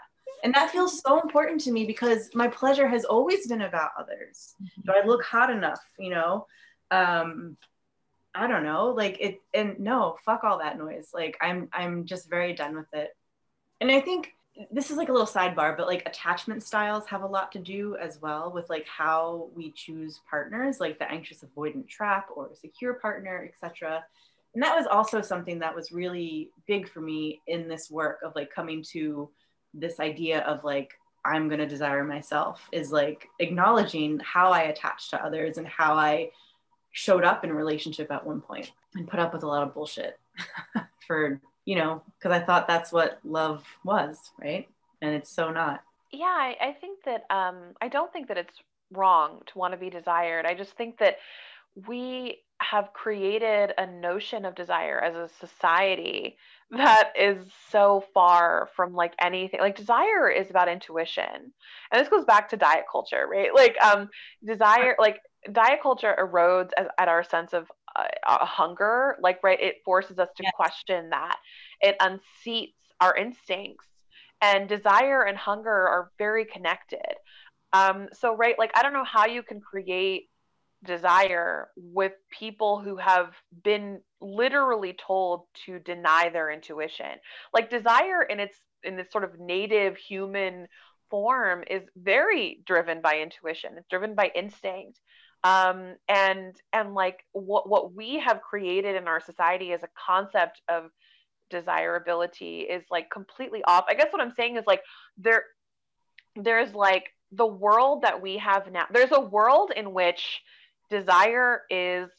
[0.45, 4.53] and that feels so important to me because my pleasure has always been about others
[4.85, 6.45] do i look hot enough you know
[6.91, 7.57] um
[8.33, 12.29] i don't know like it and no fuck all that noise like i'm i'm just
[12.29, 13.09] very done with it
[13.81, 14.33] and i think
[14.71, 17.97] this is like a little sidebar but like attachment styles have a lot to do
[17.97, 22.93] as well with like how we choose partners like the anxious avoidant trap or secure
[22.93, 24.03] partner etc
[24.53, 28.33] and that was also something that was really big for me in this work of
[28.35, 29.29] like coming to
[29.73, 30.93] this idea of like
[31.25, 35.95] i'm going to desire myself is like acknowledging how i attach to others and how
[35.95, 36.29] i
[36.93, 39.73] showed up in a relationship at one point and put up with a lot of
[39.73, 40.17] bullshit
[41.07, 44.67] for you know because i thought that's what love was right?
[45.01, 45.81] And it's so not.
[46.11, 48.55] Yeah I, I think that um i don't think that it's
[48.91, 50.45] wrong to want to be desired.
[50.45, 51.17] I just think that
[51.87, 56.37] we have created a notion of desire as a society
[56.71, 57.37] that is
[57.69, 61.53] so far from like anything like desire is about intuition.
[61.91, 63.53] And this goes back to diet culture right?
[63.53, 64.09] Like um
[64.45, 65.19] desire like
[65.51, 70.29] diet culture erodes at our sense of uh, uh, hunger like right it forces us
[70.35, 70.51] to yes.
[70.55, 71.37] question that
[71.81, 73.87] it unseats our instincts
[74.41, 77.15] and desire and hunger are very connected
[77.73, 80.29] um so right like i don't know how you can create
[80.85, 83.33] desire with people who have
[83.63, 87.19] been literally told to deny their intuition.
[87.53, 90.67] Like desire in its in this sort of native human
[91.09, 93.71] form is very driven by intuition.
[93.77, 94.99] It's driven by instinct.
[95.45, 100.59] Um, and and like what what we have created in our society as a concept
[100.67, 100.89] of
[101.51, 103.85] desirability is like completely off.
[103.87, 104.81] I guess what I'm saying is like
[105.19, 105.43] there
[106.35, 108.85] there's like the world that we have now.
[108.91, 110.41] There's a world in which
[110.89, 112.09] desire is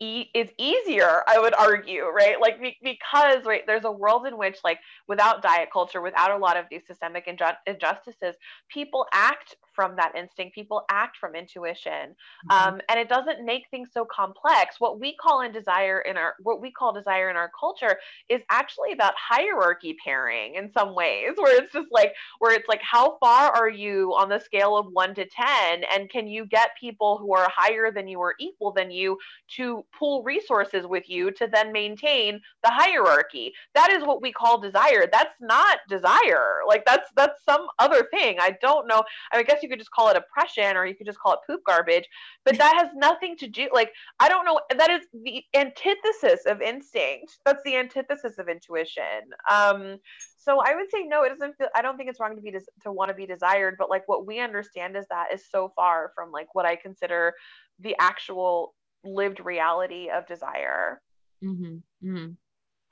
[0.00, 4.36] e- is easier i would argue right like be- because right there's a world in
[4.36, 8.34] which like without diet culture without a lot of these systemic inju- injustices
[8.68, 10.54] people act from that instinct.
[10.54, 12.14] People act from intuition
[12.50, 12.50] mm-hmm.
[12.50, 14.76] um, and it doesn't make things so complex.
[14.78, 17.98] What we call in desire in our what we call desire in our culture
[18.28, 22.82] is actually about hierarchy pairing in some ways where it's just like where it's like
[22.82, 26.70] how far are you on the scale of 1 to 10 and can you get
[26.78, 29.18] people who are higher than you or equal than you
[29.56, 33.52] to pool resources with you to then maintain the hierarchy?
[33.74, 35.06] That is what we call desire.
[35.10, 36.60] That's not desire.
[36.66, 38.36] Like that's that's some other thing.
[38.40, 39.02] I don't know.
[39.32, 41.60] I guess you could just call it oppression or you could just call it poop
[41.66, 42.04] garbage
[42.44, 43.90] but that has nothing to do like
[44.20, 49.96] i don't know that is the antithesis of instinct that's the antithesis of intuition um
[50.36, 52.50] so i would say no it doesn't feel i don't think it's wrong to be
[52.50, 55.72] des- to want to be desired but like what we understand is that is so
[55.74, 57.32] far from like what i consider
[57.80, 61.00] the actual lived reality of desire
[61.42, 61.76] mm-hmm.
[62.06, 62.32] Mm-hmm.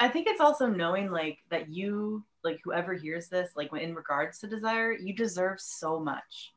[0.01, 4.39] i think it's also knowing like that you like whoever hears this like in regards
[4.41, 6.53] to desire you deserve so much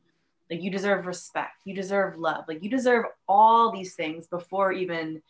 [0.49, 1.61] like you deserve respect.
[1.65, 2.45] You deserve love.
[2.47, 5.21] Like you deserve all these things before even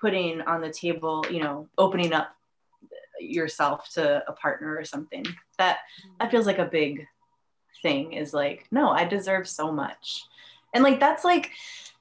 [0.00, 2.34] putting on the table, you know, opening up
[3.20, 5.24] yourself to a partner or something.
[5.58, 5.78] That
[6.18, 7.06] that feels like a big
[7.82, 10.24] thing is like, no, I deserve so much.
[10.74, 11.50] And like that's like,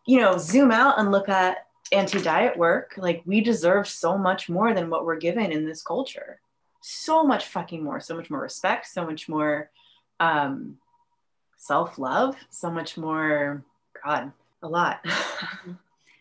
[0.06, 2.94] you know, zoom out and look at anti-diet work.
[2.98, 6.40] Like we deserve so much more than what we're given in this culture.
[6.82, 9.70] So much fucking more, so much more respect, so much more
[10.20, 10.78] um
[11.58, 13.64] self love, so much more,
[14.04, 14.32] God,
[14.62, 15.06] a lot.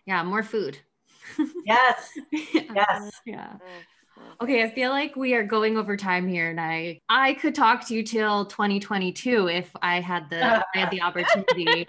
[0.06, 0.78] yeah, more food.
[1.66, 2.10] yes.
[2.54, 3.10] Yes.
[3.24, 3.54] Yeah.
[4.40, 7.86] Okay, I feel like we are going over time here, and I I could talk
[7.88, 11.86] to you till 2022 if I had the I had the opportunity.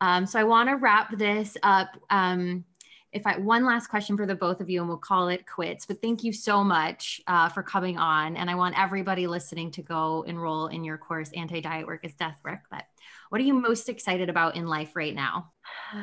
[0.00, 1.96] Um, so I want to wrap this up.
[2.10, 2.64] Um,
[3.12, 5.86] if I one last question for the both of you, and we'll call it quits.
[5.86, 9.82] But thank you so much uh, for coming on, and I want everybody listening to
[9.82, 11.30] go enroll in your course.
[11.34, 12.60] Anti diet work is death work.
[12.70, 12.84] But
[13.28, 15.52] what are you most excited about in life right now?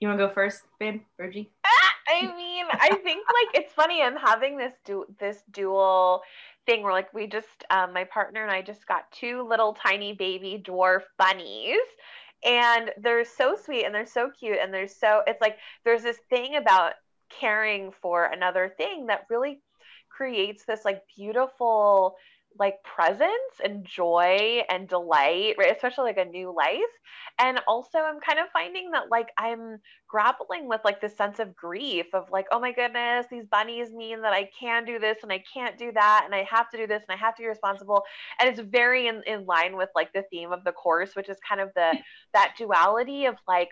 [0.00, 1.50] You want to go first, babe, Virgie?
[2.06, 4.02] I mean, I think like it's funny.
[4.02, 6.22] I'm having this du- this dual
[6.66, 10.12] thing where like we just um, my partner and I just got two little tiny
[10.12, 11.76] baby dwarf bunnies
[12.44, 16.18] and they're so sweet and they're so cute and they're so it's like there's this
[16.30, 16.94] thing about
[17.40, 19.60] caring for another thing that really
[20.10, 22.16] creates this like beautiful
[22.58, 23.30] like presence
[23.62, 25.74] and joy and delight, right?
[25.74, 26.80] Especially like a new life.
[27.38, 29.78] And also, I'm kind of finding that like I'm
[30.08, 34.22] grappling with like this sense of grief of like, oh my goodness, these bunnies mean
[34.22, 36.22] that I can do this and I can't do that.
[36.24, 38.04] And I have to do this and I have to be responsible.
[38.38, 41.38] And it's very in, in line with like the theme of the course, which is
[41.46, 41.98] kind of the
[42.32, 43.70] that duality of like,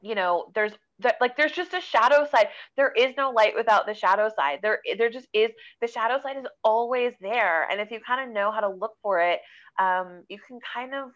[0.00, 2.48] you know, there's that like there's just a shadow side.
[2.76, 4.60] There is no light without the shadow side.
[4.62, 7.68] There there just is the shadow side is always there.
[7.70, 9.40] And if you kind of know how to look for it
[9.78, 11.10] um you can kind of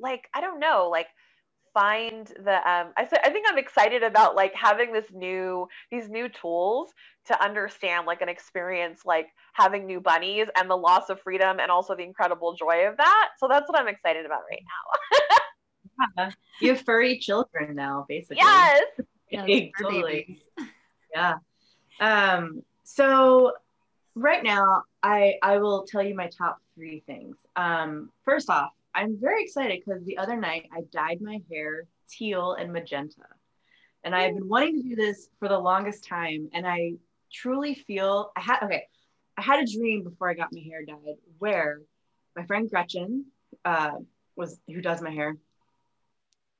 [0.00, 1.06] like i don't know like
[1.74, 6.28] find the um I, I think i'm excited about like having this new these new
[6.28, 6.90] tools
[7.26, 11.70] to understand like an experience like having new bunnies and the loss of freedom and
[11.70, 13.28] also the incredible joy of that.
[13.38, 15.36] So that's what i'm excited about right now
[16.16, 16.30] yeah.
[16.60, 18.84] you have furry children now basically yes
[19.30, 20.42] yeah, totally.
[21.14, 21.34] yeah.
[22.00, 23.52] Um, so
[24.14, 27.36] right now I I will tell you my top three things.
[27.56, 32.54] Um, first off, I'm very excited because the other night I dyed my hair teal
[32.54, 33.26] and magenta.
[34.04, 36.48] And I've been wanting to do this for the longest time.
[36.54, 36.94] And I
[37.32, 38.86] truly feel I had okay,
[39.36, 41.80] I had a dream before I got my hair dyed where
[42.36, 43.26] my friend Gretchen
[43.64, 43.92] uh,
[44.36, 45.36] was who does my hair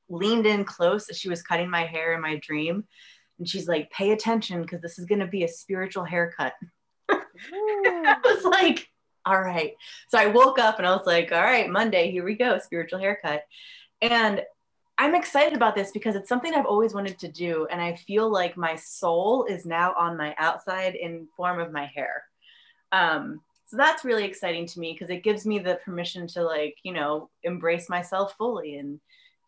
[0.09, 2.85] leaned in close as she was cutting my hair in my dream.
[3.39, 6.55] And she's like, pay attention because this is going to be a spiritual haircut.
[7.11, 8.89] I was like,
[9.25, 9.75] all right.
[10.09, 12.99] So I woke up and I was like, all right, Monday, here we go, spiritual
[12.99, 13.43] haircut.
[14.01, 14.43] And
[14.97, 17.69] I'm excited about this because it's something I've always wanted to do.
[17.71, 21.87] And I feel like my soul is now on my outside in form of my
[21.95, 22.25] hair.
[22.91, 26.77] Um, so that's really exciting to me because it gives me the permission to like,
[26.83, 28.99] you know, embrace myself fully and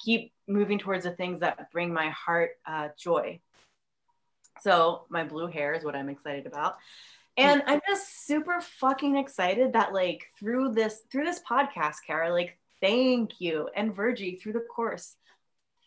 [0.03, 3.41] keep moving towards the things that bring my heart uh, joy.
[4.61, 6.77] So my blue hair is what I'm excited about.
[7.37, 12.59] And I'm just super fucking excited that like through this through this podcast, Kara, like
[12.81, 13.69] thank you.
[13.75, 15.17] And Virgie through the course,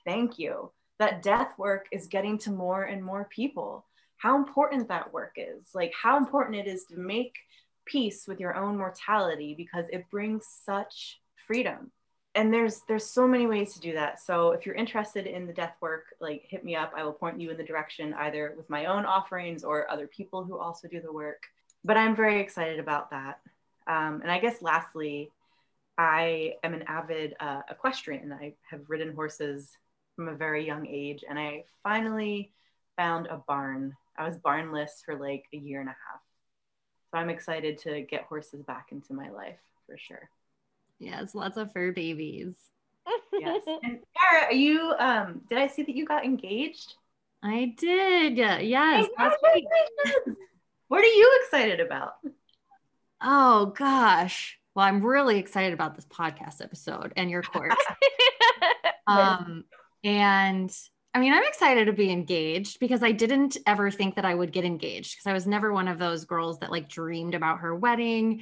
[0.05, 0.72] thank you.
[0.99, 3.86] That death work is getting to more and more people.
[4.18, 7.36] How important that work is, like how important it is to make
[7.86, 11.91] peace with your own mortality because it brings such freedom
[12.36, 14.19] and there's there's so many ways to do that.
[14.19, 16.91] So if you're interested in the death work like hit me up.
[16.95, 20.43] I will point you in the direction either with my own offerings or other people
[20.43, 21.43] who also do the work.
[21.86, 23.39] But i'm very excited about that.
[23.88, 25.29] Um, and i guess lastly
[25.97, 28.31] i am an avid uh, equestrian.
[28.34, 29.77] I have ridden horses
[30.15, 32.51] from a very young age and i finally
[32.97, 33.95] found a barn.
[34.17, 36.21] I was barnless for like a year and a half.
[37.11, 40.29] So i'm excited to get horses back into my life for sure
[41.03, 42.55] Yes, lots of fur babies.
[43.33, 43.63] yes.
[43.83, 46.95] And Kara, you um did I see that you got engaged?
[47.43, 48.37] I did.
[48.37, 49.07] Yes.
[50.87, 52.13] what are you excited about?
[53.21, 54.57] Oh gosh.
[54.75, 57.75] Well, I'm really excited about this podcast episode and your course.
[59.07, 59.65] um
[60.03, 60.75] and
[61.15, 64.51] I mean, I'm excited to be engaged because I didn't ever think that I would
[64.51, 67.75] get engaged because I was never one of those girls that like dreamed about her
[67.75, 68.41] wedding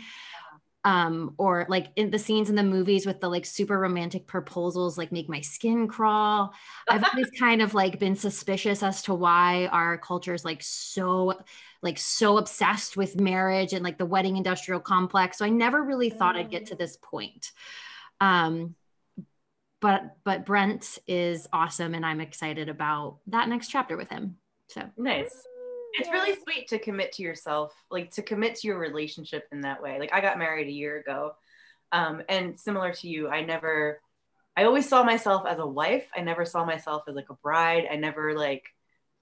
[0.83, 4.97] um or like in the scenes in the movies with the like super romantic proposals
[4.97, 6.53] like make my skin crawl.
[6.89, 11.39] I've always kind of like been suspicious as to why our culture is like so
[11.83, 15.37] like so obsessed with marriage and like the wedding industrial complex.
[15.37, 17.51] So i never really thought i'd get to this point.
[18.19, 18.75] Um
[19.81, 24.37] but but brent is awesome and i'm excited about that next chapter with him.
[24.67, 25.45] So nice
[25.93, 29.81] it's really sweet to commit to yourself, like to commit to your relationship in that
[29.81, 29.99] way.
[29.99, 31.33] Like I got married a year ago.
[31.91, 34.01] Um, and similar to you, I never,
[34.55, 36.05] I always saw myself as a wife.
[36.15, 37.87] I never saw myself as like a bride.
[37.91, 38.63] I never like,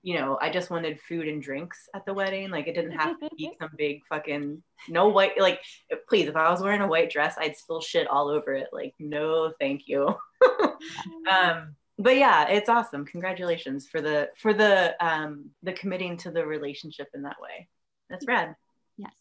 [0.01, 2.51] you know, I just wanted food and drinks at the wedding.
[2.51, 5.39] Like it didn't have to be some big fucking no white.
[5.39, 5.61] Like
[6.07, 8.67] please, if I was wearing a white dress, I'd spill shit all over it.
[8.71, 10.15] Like no, thank you.
[11.31, 13.05] um, but yeah it's awesome.
[13.05, 17.67] Congratulations for the for the um the committing to the relationship in that way.
[18.09, 18.55] That's rad.
[18.97, 19.13] Yes.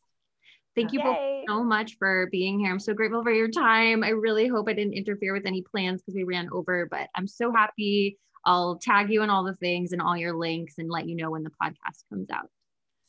[0.75, 1.19] Thank you both
[1.49, 2.71] so much for being here.
[2.71, 4.05] I'm so grateful for your time.
[4.05, 7.27] I really hope i didn't interfere with any plans because we ran over but i'm
[7.27, 8.19] so happy.
[8.45, 11.31] I'll tag you in all the things and all your links and let you know
[11.31, 12.49] when the podcast comes out.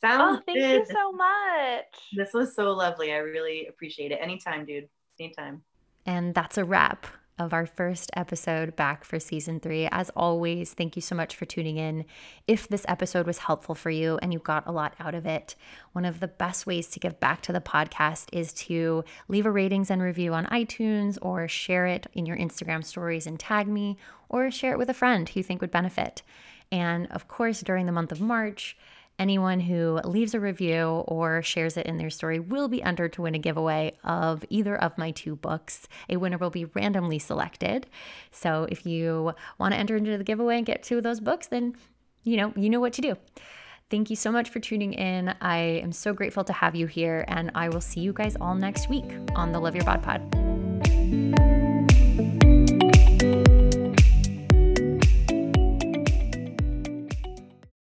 [0.00, 0.80] Sounds oh, thank good.
[0.80, 1.84] you so much.
[2.14, 3.12] This was so lovely.
[3.12, 4.18] I really appreciate it.
[4.20, 4.88] Anytime dude.
[5.18, 5.62] Anytime.
[6.06, 7.06] And that's a wrap
[7.40, 9.88] of our first episode back for season three.
[9.90, 12.04] As always, thank you so much for tuning in.
[12.46, 15.56] If this episode was helpful for you and you got a lot out of it,
[15.92, 19.50] one of the best ways to give back to the podcast is to leave a
[19.50, 23.96] ratings and review on iTunes or share it in your Instagram stories and tag me,
[24.28, 26.22] or share it with a friend who you think would benefit.
[26.70, 28.76] And of course, during the month of March,
[29.20, 33.22] Anyone who leaves a review or shares it in their story will be entered to
[33.22, 35.86] win a giveaway of either of my two books.
[36.08, 37.86] A winner will be randomly selected.
[38.30, 41.48] So if you want to enter into the giveaway and get two of those books,
[41.48, 41.76] then
[42.24, 43.16] you know, you know what to do.
[43.90, 45.34] Thank you so much for tuning in.
[45.42, 48.54] I am so grateful to have you here, and I will see you guys all
[48.54, 51.49] next week on the Love Your Bod Pod.